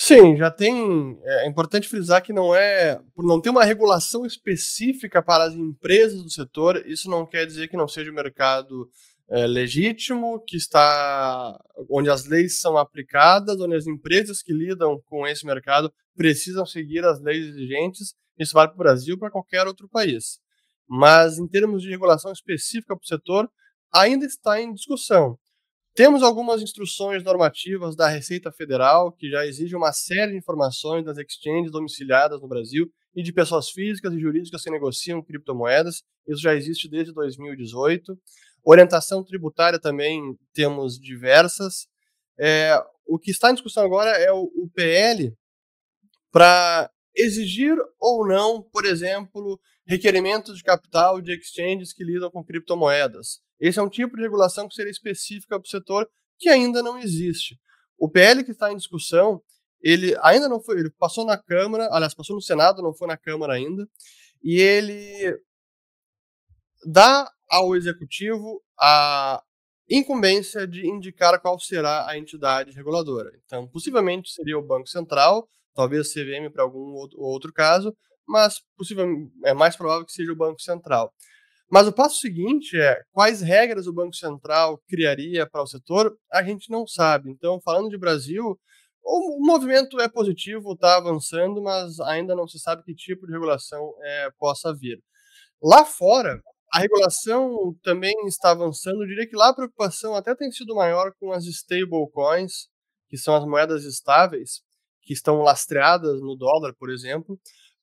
[0.00, 1.18] Sim, já tem.
[1.24, 3.00] É, é importante frisar que não é.
[3.14, 7.68] Por não ter uma regulação específica para as empresas do setor, isso não quer dizer
[7.68, 8.88] que não seja um mercado
[9.28, 11.58] é, legítimo, que está.
[11.90, 17.04] onde as leis são aplicadas, onde as empresas que lidam com esse mercado precisam seguir
[17.04, 18.14] as leis exigentes.
[18.38, 20.38] Isso vale para o Brasil para qualquer outro país.
[20.88, 23.50] Mas, em termos de regulação específica para o setor,
[23.92, 25.36] ainda está em discussão.
[25.98, 31.18] Temos algumas instruções normativas da Receita Federal que já exigem uma série de informações das
[31.18, 36.04] exchanges domiciliadas no Brasil e de pessoas físicas e jurídicas que negociam criptomoedas.
[36.28, 38.16] Isso já existe desde 2018.
[38.64, 41.88] Orientação tributária também temos diversas.
[42.38, 45.36] É, o que está em discussão agora é o, o PL
[46.30, 53.40] para exigir ou não, por exemplo, requerimentos de capital de exchanges que lidam com criptomoedas.
[53.60, 56.98] Esse é um tipo de regulação que seria específica para o setor que ainda não
[56.98, 57.58] existe.
[57.98, 59.42] O PL que está em discussão,
[59.80, 63.16] ele ainda não foi, ele passou na Câmara, aliás, passou no Senado, não foi na
[63.16, 63.88] Câmara ainda,
[64.42, 65.36] e ele
[66.86, 69.42] dá ao executivo a
[69.90, 73.30] incumbência de indicar qual será a entidade reguladora.
[73.44, 77.96] Então, possivelmente seria o Banco Central, talvez CVM para algum outro caso,
[78.26, 81.12] mas possivelmente é mais provável que seja o Banco Central.
[81.70, 86.42] Mas o passo seguinte é quais regras o Banco Central criaria para o setor, a
[86.42, 87.30] gente não sabe.
[87.30, 88.58] Então, falando de Brasil,
[89.02, 93.94] o movimento é positivo, está avançando, mas ainda não se sabe que tipo de regulação
[94.02, 94.98] é, possa vir.
[95.62, 96.40] Lá fora,
[96.72, 99.02] a regulação também está avançando.
[99.02, 102.68] Eu diria que lá a preocupação até tem sido maior com as stablecoins,
[103.10, 104.62] que são as moedas estáveis,
[105.02, 107.38] que estão lastreadas no dólar, por exemplo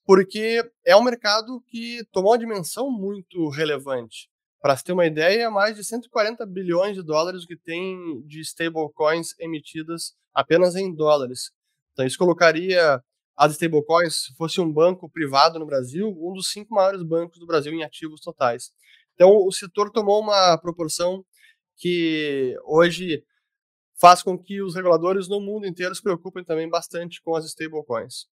[0.06, 4.30] porque é um mercado que tomou uma dimensão muito relevante.
[4.62, 9.38] Para se ter uma ideia, mais de 140 bilhões de dólares que tem de stablecoins
[9.40, 11.50] emitidas apenas em dólares.
[11.92, 13.02] Então, isso colocaria
[13.36, 17.46] as stablecoins, se fosse um banco privado no Brasil, um dos cinco maiores bancos do
[17.46, 18.70] Brasil em ativos totais.
[19.14, 21.24] Então, o setor tomou uma proporção
[21.76, 23.24] que hoje
[24.00, 28.26] faz com que os reguladores no mundo inteiro se preocupem também bastante com as stablecoins.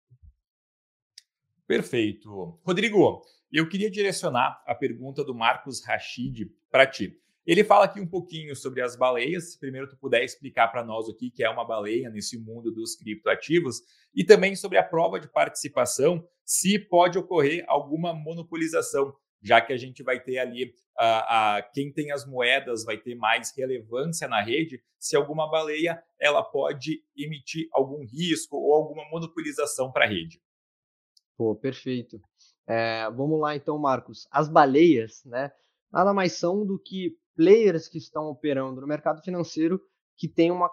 [1.72, 2.60] Perfeito.
[2.66, 7.18] Rodrigo, eu queria direcionar a pergunta do Marcos Rachid para ti.
[7.46, 9.56] Ele fala aqui um pouquinho sobre as baleias.
[9.56, 13.80] Primeiro tu puder explicar para nós o que é uma baleia nesse mundo dos criptoativos
[14.14, 19.78] e também sobre a prova de participação, se pode ocorrer alguma monopolização, já que a
[19.78, 24.42] gente vai ter ali a, a, quem tem as moedas vai ter mais relevância na
[24.42, 30.38] rede, se alguma baleia ela pode emitir algum risco ou alguma monopolização para a rede.
[31.42, 32.20] Pô, perfeito.
[32.68, 34.28] É, vamos lá então, Marcos.
[34.30, 35.50] As baleias, né,
[35.90, 39.80] nada mais são do que players que estão operando no mercado financeiro
[40.16, 40.70] que tem uma,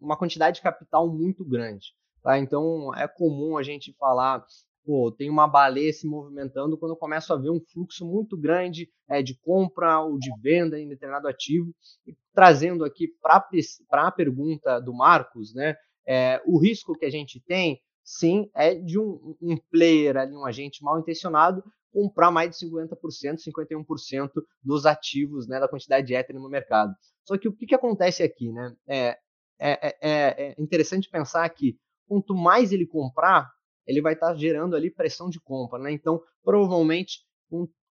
[0.00, 1.88] uma quantidade de capital muito grande.
[2.22, 2.38] Tá?
[2.38, 4.46] Então, é comum a gente falar,
[4.84, 8.88] pô, tem uma baleia se movimentando quando eu começo a ver um fluxo muito grande
[9.08, 11.74] é, de compra ou de venda em determinado ativo.
[12.06, 15.74] E trazendo aqui para a pergunta do Marcos, né,
[16.06, 20.46] é, o risco que a gente tem sim é de um, um player ali, um
[20.46, 24.30] agente mal intencionado, comprar mais de 50%, 51%
[24.62, 26.94] dos ativos, né, da quantidade de Ethereum no mercado.
[27.24, 28.76] Só que o que, que acontece aqui, né?
[28.86, 29.18] É,
[29.58, 31.76] é, é, é interessante pensar que
[32.06, 33.50] quanto mais ele comprar,
[33.86, 35.90] ele vai estar tá gerando ali pressão de compra, né?
[35.90, 37.20] Então, provavelmente,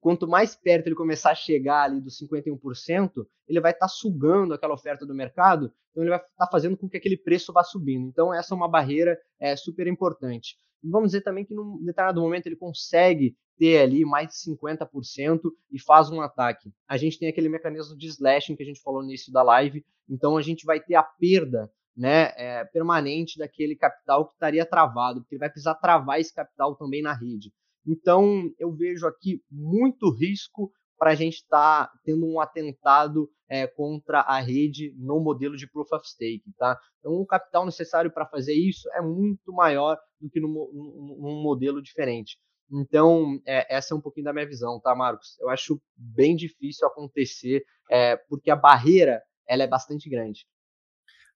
[0.02, 4.52] quanto mais perto ele começar a chegar ali dos 51%, ele vai estar tá sugando
[4.52, 7.62] aquela oferta do mercado, então ele vai estar tá fazendo com que aquele preço vá
[7.62, 8.08] subindo.
[8.08, 10.56] Então essa é uma barreira é, super importante.
[10.82, 15.40] Vamos dizer também que num determinado momento ele consegue ter ali mais de 50%
[15.70, 16.72] e faz um ataque.
[16.88, 19.84] A gente tem aquele mecanismo de slashing que a gente falou no início da live,
[20.08, 25.20] então a gente vai ter a perda né, é, permanente daquele capital que estaria travado,
[25.20, 27.52] porque ele vai precisar travar esse capital também na rede.
[27.86, 33.66] Então, eu vejo aqui muito risco para a gente estar tá tendo um atentado é,
[33.66, 36.44] contra a rede no modelo de Proof of Stake.
[36.56, 36.78] Tá?
[37.00, 41.82] Então, o capital necessário para fazer isso é muito maior do que num, num modelo
[41.82, 42.38] diferente.
[42.70, 45.38] Então, é, essa é um pouquinho da minha visão, tá, Marcos?
[45.40, 50.46] Eu acho bem difícil acontecer, é, porque a barreira ela é bastante grande.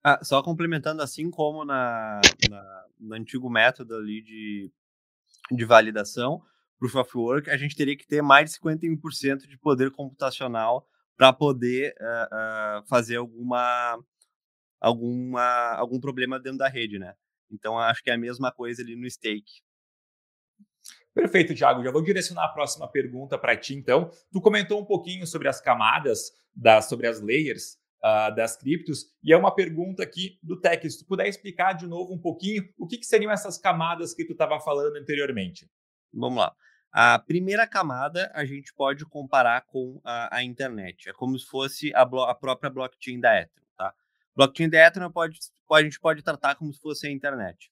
[0.03, 4.73] Ah, só complementando, assim como na, na, no antigo método ali de,
[5.51, 6.43] de validação,
[6.79, 10.87] Proof of Work, a gente teria que ter mais de 51% de poder computacional
[11.17, 13.99] para poder uh, uh, fazer alguma,
[14.81, 17.15] alguma, algum problema dentro da rede, né?
[17.51, 19.63] Então, acho que é a mesma coisa ali no stake.
[21.15, 21.83] Perfeito, Thiago.
[21.83, 24.11] Já vou direcionar a próxima pergunta para ti, então.
[24.31, 29.33] Tu comentou um pouquinho sobre as camadas, das, sobre as layers uh, das criptos, e
[29.33, 30.89] é uma pergunta aqui do Tech.
[30.89, 34.25] Se tu puder explicar de novo um pouquinho o que, que seriam essas camadas que
[34.25, 35.69] tu estava falando anteriormente.
[36.13, 36.55] Vamos lá.
[36.93, 41.09] A primeira camada a gente pode comparar com a, a internet.
[41.09, 43.67] É como se fosse a, a, própria blockchain da Ethereum.
[43.77, 43.93] Tá?
[44.35, 45.39] Blockchain da Ethereum pode,
[45.73, 47.71] a gente pode tratar como se fosse a internet.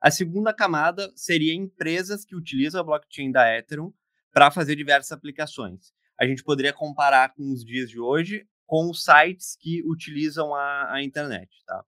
[0.00, 3.92] A segunda camada seria empresas que utilizam a blockchain da Ethereum
[4.32, 5.92] para fazer diversas aplicações.
[6.18, 11.02] A gente poderia comparar com os dias de hoje com sites que utilizam a, a
[11.02, 11.62] internet.
[11.66, 11.84] Tá?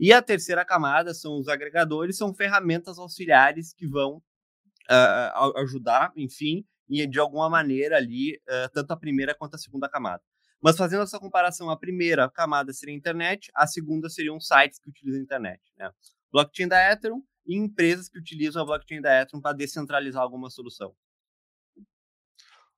[0.00, 6.64] E a terceira camada são os agregadores, são ferramentas auxiliares que vão uh, ajudar, enfim,
[6.88, 10.22] e de alguma maneira ali, uh, tanto a primeira quanto a segunda camada.
[10.58, 14.88] Mas fazendo essa comparação, a primeira camada seria a internet, a segunda seriam sites que
[14.88, 15.60] utilizam a internet.
[15.76, 15.90] Né?
[16.32, 20.94] Blockchain da Ethereum e empresas que utilizam a blockchain da Ethereum para descentralizar alguma solução.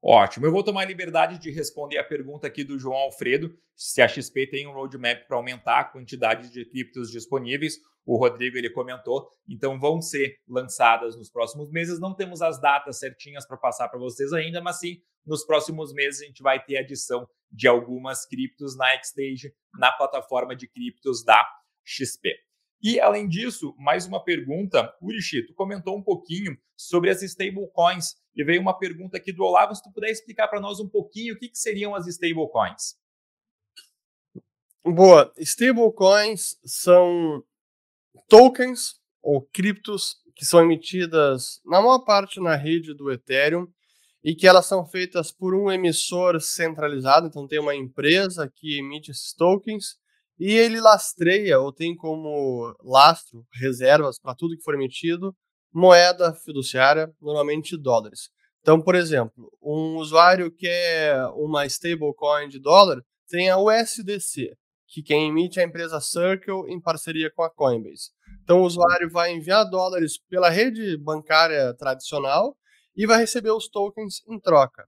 [0.06, 0.44] Ótimo.
[0.44, 4.46] Eu vou tomar liberdade de responder a pergunta aqui do João Alfredo, se a XP
[4.48, 7.78] tem um roadmap para aumentar a quantidade de criptos disponíveis.
[8.04, 11.98] O Rodrigo ele comentou, então vão ser lançadas nos próximos meses.
[11.98, 16.20] Não temos as datas certinhas para passar para vocês ainda, mas sim, nos próximos meses
[16.20, 21.42] a gente vai ter adição de algumas criptos na Xstage, na plataforma de criptos da
[21.82, 22.28] XP.
[22.84, 24.94] E, além disso, mais uma pergunta.
[25.00, 29.74] Urishi, tu comentou um pouquinho sobre as stablecoins e veio uma pergunta aqui do Olavo,
[29.74, 32.94] se tu puder explicar para nós um pouquinho o que, que seriam as stablecoins.
[34.84, 35.32] Boa.
[35.38, 37.42] Stablecoins são
[38.28, 43.66] tokens ou criptos que são emitidas na maior parte na rede do Ethereum
[44.22, 49.10] e que elas são feitas por um emissor centralizado, então tem uma empresa que emite
[49.10, 49.96] esses tokens
[50.38, 55.34] e ele lastreia ou tem como lastro reservas para tudo que for emitido
[55.72, 58.30] moeda fiduciária, normalmente dólares.
[58.60, 64.56] Então, por exemplo, um usuário que é uma stablecoin de dólar tem a USDC,
[64.88, 68.10] que quem emite é a empresa Circle em parceria com a Coinbase.
[68.42, 72.56] Então, o usuário vai enviar dólares pela rede bancária tradicional
[72.96, 74.86] e vai receber os tokens em troca.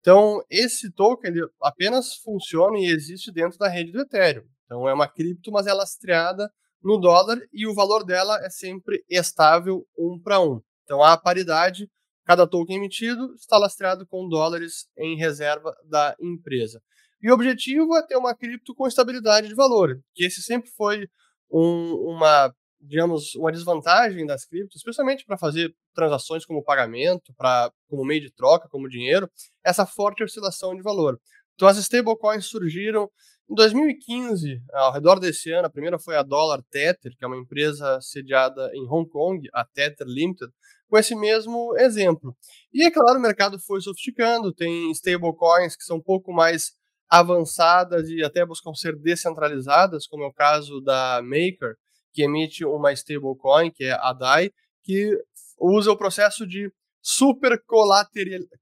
[0.00, 4.44] Então, esse token ele apenas funciona e existe dentro da rede do Ethereum.
[4.68, 6.52] Então, é uma cripto, mas é lastreada
[6.82, 10.60] no dólar e o valor dela é sempre estável um para um.
[10.84, 11.90] Então há paridade,
[12.24, 16.80] cada token emitido está lastreado com dólares em reserva da empresa.
[17.20, 21.08] E o objetivo é ter uma cripto com estabilidade de valor, que esse sempre foi
[21.50, 28.04] um, uma, digamos, uma desvantagem das criptos, especialmente para fazer transações como pagamento, para como
[28.04, 29.28] meio de troca, como dinheiro,
[29.64, 31.18] essa forte oscilação de valor.
[31.54, 33.10] Então as stablecoins surgiram
[33.50, 37.38] em 2015, ao redor desse ano, a primeira foi a Dollar Tether, que é uma
[37.38, 40.52] empresa sediada em Hong Kong, a Tether Limited,
[40.86, 42.36] com esse mesmo exemplo.
[42.72, 46.72] E é claro, o mercado foi sofisticando, tem stablecoins que são um pouco mais
[47.08, 51.74] avançadas e até buscam ser descentralizadas, como é o caso da Maker,
[52.12, 54.50] que emite uma stablecoin, que é a DAI,
[54.82, 55.18] que
[55.58, 56.70] usa o processo de
[57.00, 57.58] super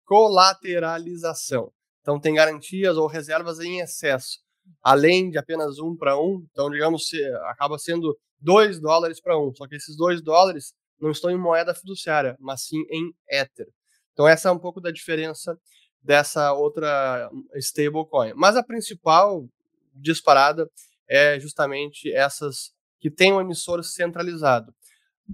[0.04, 1.72] colateralização.
[2.02, 4.45] Então tem garantias ou reservas em excesso
[4.82, 6.46] além de apenas um para um.
[6.50, 7.10] Então, digamos,
[7.44, 9.54] acaba sendo dois dólares para um.
[9.54, 13.68] Só que esses dois dólares não estão em moeda fiduciária, mas sim em Ether.
[14.12, 15.58] Então, essa é um pouco da diferença
[16.02, 18.32] dessa outra stablecoin.
[18.34, 19.46] Mas a principal
[19.92, 20.70] disparada
[21.08, 24.72] é justamente essas que têm um emissor centralizado.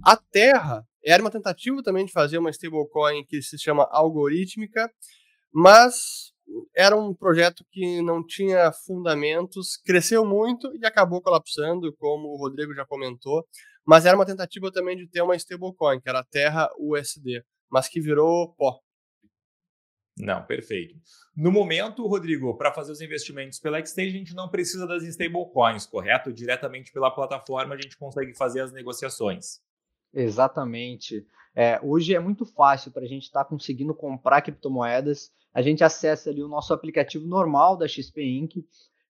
[0.03, 4.91] A Terra era uma tentativa também de fazer uma stablecoin que se chama algorítmica,
[5.53, 6.32] mas
[6.75, 12.73] era um projeto que não tinha fundamentos, cresceu muito e acabou colapsando, como o Rodrigo
[12.73, 13.45] já comentou,
[13.85, 17.87] mas era uma tentativa também de ter uma stablecoin, que era a Terra USD, mas
[17.87, 18.79] que virou pó.
[20.17, 20.95] Não, perfeito.
[21.35, 25.87] No momento, Rodrigo, para fazer os investimentos pela Exchange, a gente não precisa das stablecoins,
[25.87, 26.31] correto?
[26.31, 29.59] Diretamente pela plataforma a gente consegue fazer as negociações.
[30.13, 31.25] Exatamente.
[31.55, 35.83] É, hoje é muito fácil para a gente estar tá conseguindo comprar criptomoedas a gente
[35.83, 38.65] acessa ali o nosso aplicativo normal da XP Inc.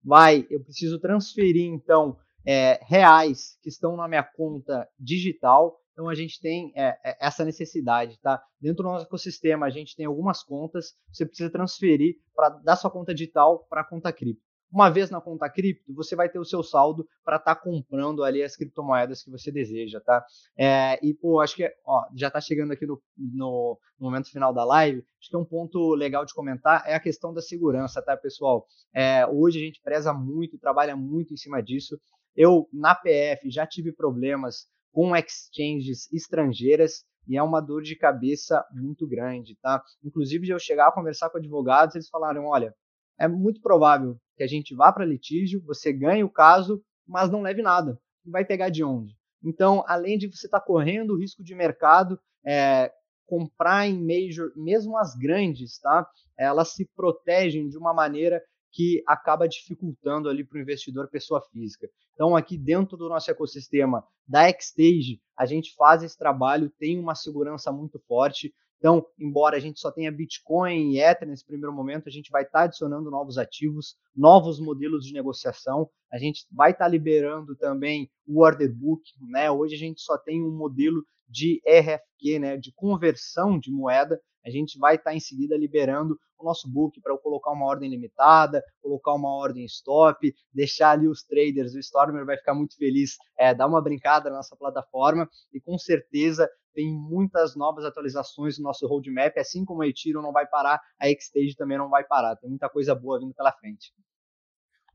[0.03, 5.77] Vai, eu preciso transferir então é, reais que estão na minha conta digital.
[5.91, 8.41] Então a gente tem é, é essa necessidade, tá?
[8.59, 12.89] Dentro do nosso ecossistema a gente tem algumas contas, você precisa transferir para da sua
[12.89, 14.48] conta digital para a conta cripto.
[14.71, 18.23] Uma vez na conta cripto, você vai ter o seu saldo para estar tá comprando
[18.23, 20.23] ali as criptomoedas que você deseja, tá?
[20.55, 24.53] É, e, pô, acho que ó, já está chegando aqui no, no, no, momento final
[24.53, 25.03] da live.
[25.19, 28.67] Acho que um ponto legal de comentar é a questão da segurança, tá, pessoal?
[28.93, 31.99] É, hoje a gente preza muito trabalha muito em cima disso.
[32.35, 38.65] Eu, na PF, já tive problemas com exchanges estrangeiras e é uma dor de cabeça
[38.71, 39.83] muito grande, tá?
[40.03, 42.73] Inclusive, eu chegar a conversar com advogados, eles falaram: olha,
[43.19, 47.41] é muito provável que a gente vá para litígio, você ganhe o caso, mas não
[47.41, 47.99] leve nada.
[48.25, 49.15] Vai pegar de onde?
[49.43, 52.91] Então, além de você estar tá correndo o risco de mercado, é,
[53.25, 56.07] comprar em major, mesmo as grandes, tá?
[56.37, 58.41] Elas se protegem de uma maneira
[58.71, 61.89] que acaba dificultando ali para o investidor pessoa física.
[62.13, 67.15] Então, aqui dentro do nosso ecossistema da Xstage, a gente faz esse trabalho, tem uma
[67.15, 68.53] segurança muito forte.
[68.79, 72.43] Então, embora a gente só tenha Bitcoin e Ether nesse primeiro momento, a gente vai
[72.43, 75.89] estar tá adicionando novos ativos, novos modelos de negociação.
[76.11, 79.03] A gente vai estar tá liberando também o order book.
[79.29, 79.51] Né?
[79.51, 84.19] Hoje a gente só tem um modelo de RFQ, né, de conversão de moeda.
[84.45, 87.65] A gente vai estar tá em seguida liberando o nosso book para eu colocar uma
[87.65, 92.77] ordem limitada, colocar uma ordem stop, deixar ali os traders, o Stormer vai ficar muito
[92.77, 98.57] feliz, é, dar uma brincada na nossa plataforma e com certeza tem muitas novas atualizações
[98.57, 102.03] no nosso roadmap, assim como a Etiro não vai parar, a Xstage também não vai
[102.03, 103.93] parar, tem muita coisa boa vindo pela frente.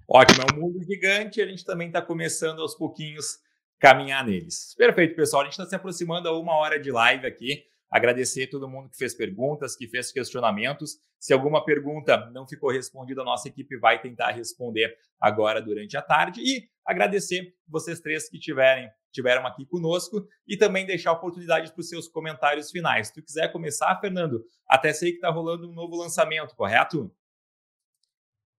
[0.08, 3.38] Ótimo, é um mundo gigante, a gente também está começando aos pouquinhos
[3.78, 4.74] caminhar neles.
[4.76, 7.64] Perfeito, pessoal, a gente está se aproximando a uma hora de live aqui.
[7.90, 10.96] Agradecer todo mundo que fez perguntas, que fez questionamentos.
[11.18, 16.02] Se alguma pergunta não ficou respondida, a nossa equipe vai tentar responder agora durante a
[16.02, 16.40] tarde.
[16.40, 21.88] E agradecer vocês três que tiverem, tiveram aqui conosco e também deixar oportunidade para os
[21.88, 23.06] seus comentários finais.
[23.06, 27.10] Se tu quiser começar, Fernando, até sei que está rolando um novo lançamento, correto?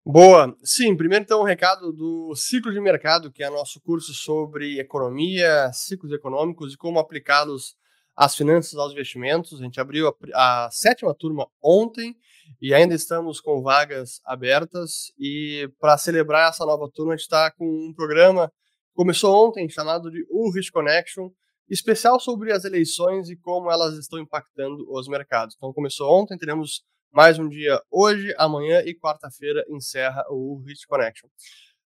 [0.07, 0.55] Boa.
[0.63, 5.71] Sim, primeiro então um recado do Ciclo de Mercado, que é nosso curso sobre economia,
[5.73, 7.75] ciclos econômicos e como aplicá-los
[8.15, 9.59] às finanças, aos investimentos.
[9.59, 12.15] A gente abriu a, a sétima turma ontem
[12.61, 15.11] e ainda estamos com vagas abertas.
[15.19, 18.53] E para celebrar essa nova turma, a gente está com um programa
[18.95, 21.31] começou ontem chamado de U Rich Connection,
[21.69, 25.55] especial sobre as eleições e como elas estão impactando os mercados.
[25.57, 26.83] Então começou ontem, teremos
[27.13, 31.29] mais um dia hoje, amanhã e quarta-feira encerra o U Rich Connection.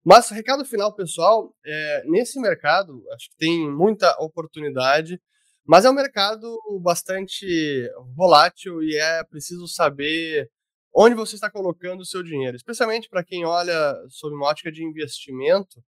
[0.05, 5.21] Mas recado final, pessoal, é, nesse mercado acho que tem muita oportunidade
[5.71, 10.51] mas é um mercado bastante volátil e é preciso saber
[10.93, 14.83] onde você está colocando o seu dinheiro, especialmente para quem olha sob uma ótica de
[14.83, 15.81] investimento,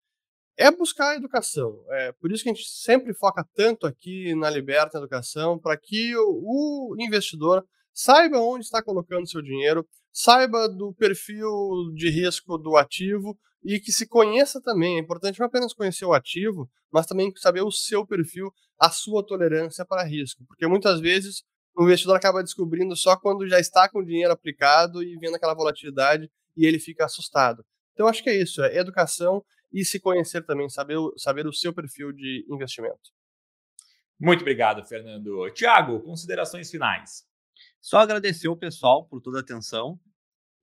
[0.60, 1.82] é buscar a educação.
[1.88, 6.14] É por isso que a gente sempre foca tanto aqui na Liberta Educação, para que
[6.14, 11.48] o, o investidor saiba onde está colocando seu dinheiro, saiba do perfil
[11.94, 14.96] de risco do ativo e que se conheça também.
[14.96, 19.24] É importante não apenas conhecer o ativo, mas também saber o seu perfil, a sua
[19.24, 21.42] tolerância para risco, porque muitas vezes
[21.74, 25.54] o investidor acaba descobrindo só quando já está com o dinheiro aplicado e vendo aquela
[25.54, 27.64] volatilidade e ele fica assustado.
[27.94, 29.42] Então acho que é isso, é educação
[29.72, 33.10] e se conhecer também, saber, saber o seu perfil de investimento.
[34.18, 35.50] Muito obrigado, Fernando.
[35.54, 37.26] Tiago, considerações finais.
[37.80, 39.98] Só agradecer o pessoal por toda a atenção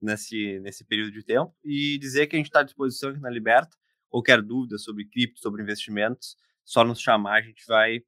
[0.00, 3.30] nesse, nesse período de tempo e dizer que a gente está à disposição aqui na
[3.30, 3.76] Liberta.
[4.08, 8.00] Qualquer dúvida sobre cripto, sobre investimentos, só nos chamar, a gente vai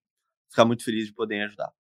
[0.48, 1.72] ficar muito feliz de poder ajudar.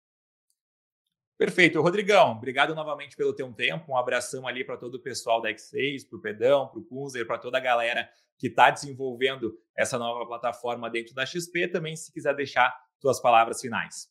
[1.39, 1.81] Perfeito.
[1.81, 3.93] Rodrigão, obrigado novamente pelo teu tempo.
[3.93, 7.25] Um abração ali para todo o pessoal da X6, para o Pedão, para o Kunzer,
[7.25, 11.69] para toda a galera que está desenvolvendo essa nova plataforma dentro da XP.
[11.69, 14.09] Também, se quiser deixar suas palavras finais.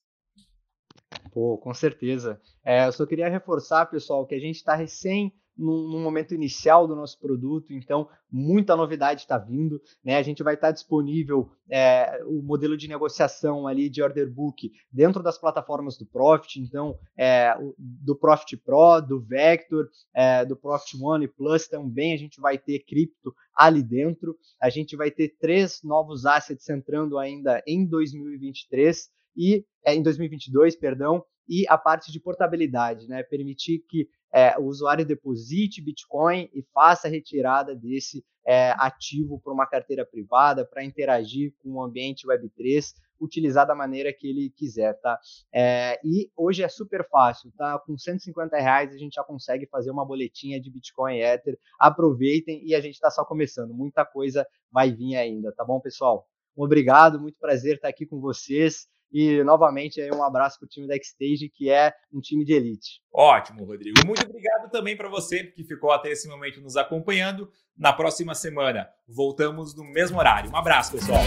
[1.30, 2.40] Pô, com certeza.
[2.64, 6.86] É, eu só queria reforçar, pessoal, que a gente está recém no, no, momento inicial
[6.86, 9.80] do nosso produto, então muita novidade está vindo.
[10.04, 10.16] Né?
[10.16, 14.70] A gente vai estar tá disponível é, o modelo de negociação ali de order book
[14.92, 20.96] dentro das plataformas do Profit, então é, do Profit Pro, do Vector, é, do Profit
[21.02, 24.36] One Plus também a gente vai ter cripto ali dentro.
[24.60, 30.76] A gente vai ter três novos assets entrando ainda em 2023 e é, em 2022,
[30.76, 33.22] perdão, e a parte de portabilidade, né?
[33.22, 39.52] Permitir que é, o usuário deposite Bitcoin e faça a retirada desse é, ativo para
[39.52, 44.94] uma carteira privada, para interagir com o ambiente Web3, utilizar da maneira que ele quiser,
[45.00, 45.18] tá?
[45.52, 47.78] É, e hoje é super fácil, tá?
[47.80, 51.58] Com 150 reais a gente já consegue fazer uma boletinha de Bitcoin e Ether.
[51.78, 53.74] Aproveitem e a gente está só começando.
[53.74, 56.26] Muita coisa vai vir ainda, tá bom, pessoal?
[56.56, 58.88] Obrigado, muito prazer estar aqui com vocês.
[59.12, 62.52] E novamente aí um abraço para o time da Xstage, que é um time de
[62.52, 63.00] elite.
[63.12, 64.06] Ótimo, Rodrigo.
[64.06, 67.50] Muito obrigado também para você que ficou até esse momento nos acompanhando.
[67.76, 70.50] Na próxima semana voltamos no mesmo horário.
[70.50, 71.22] Um abraço, pessoal.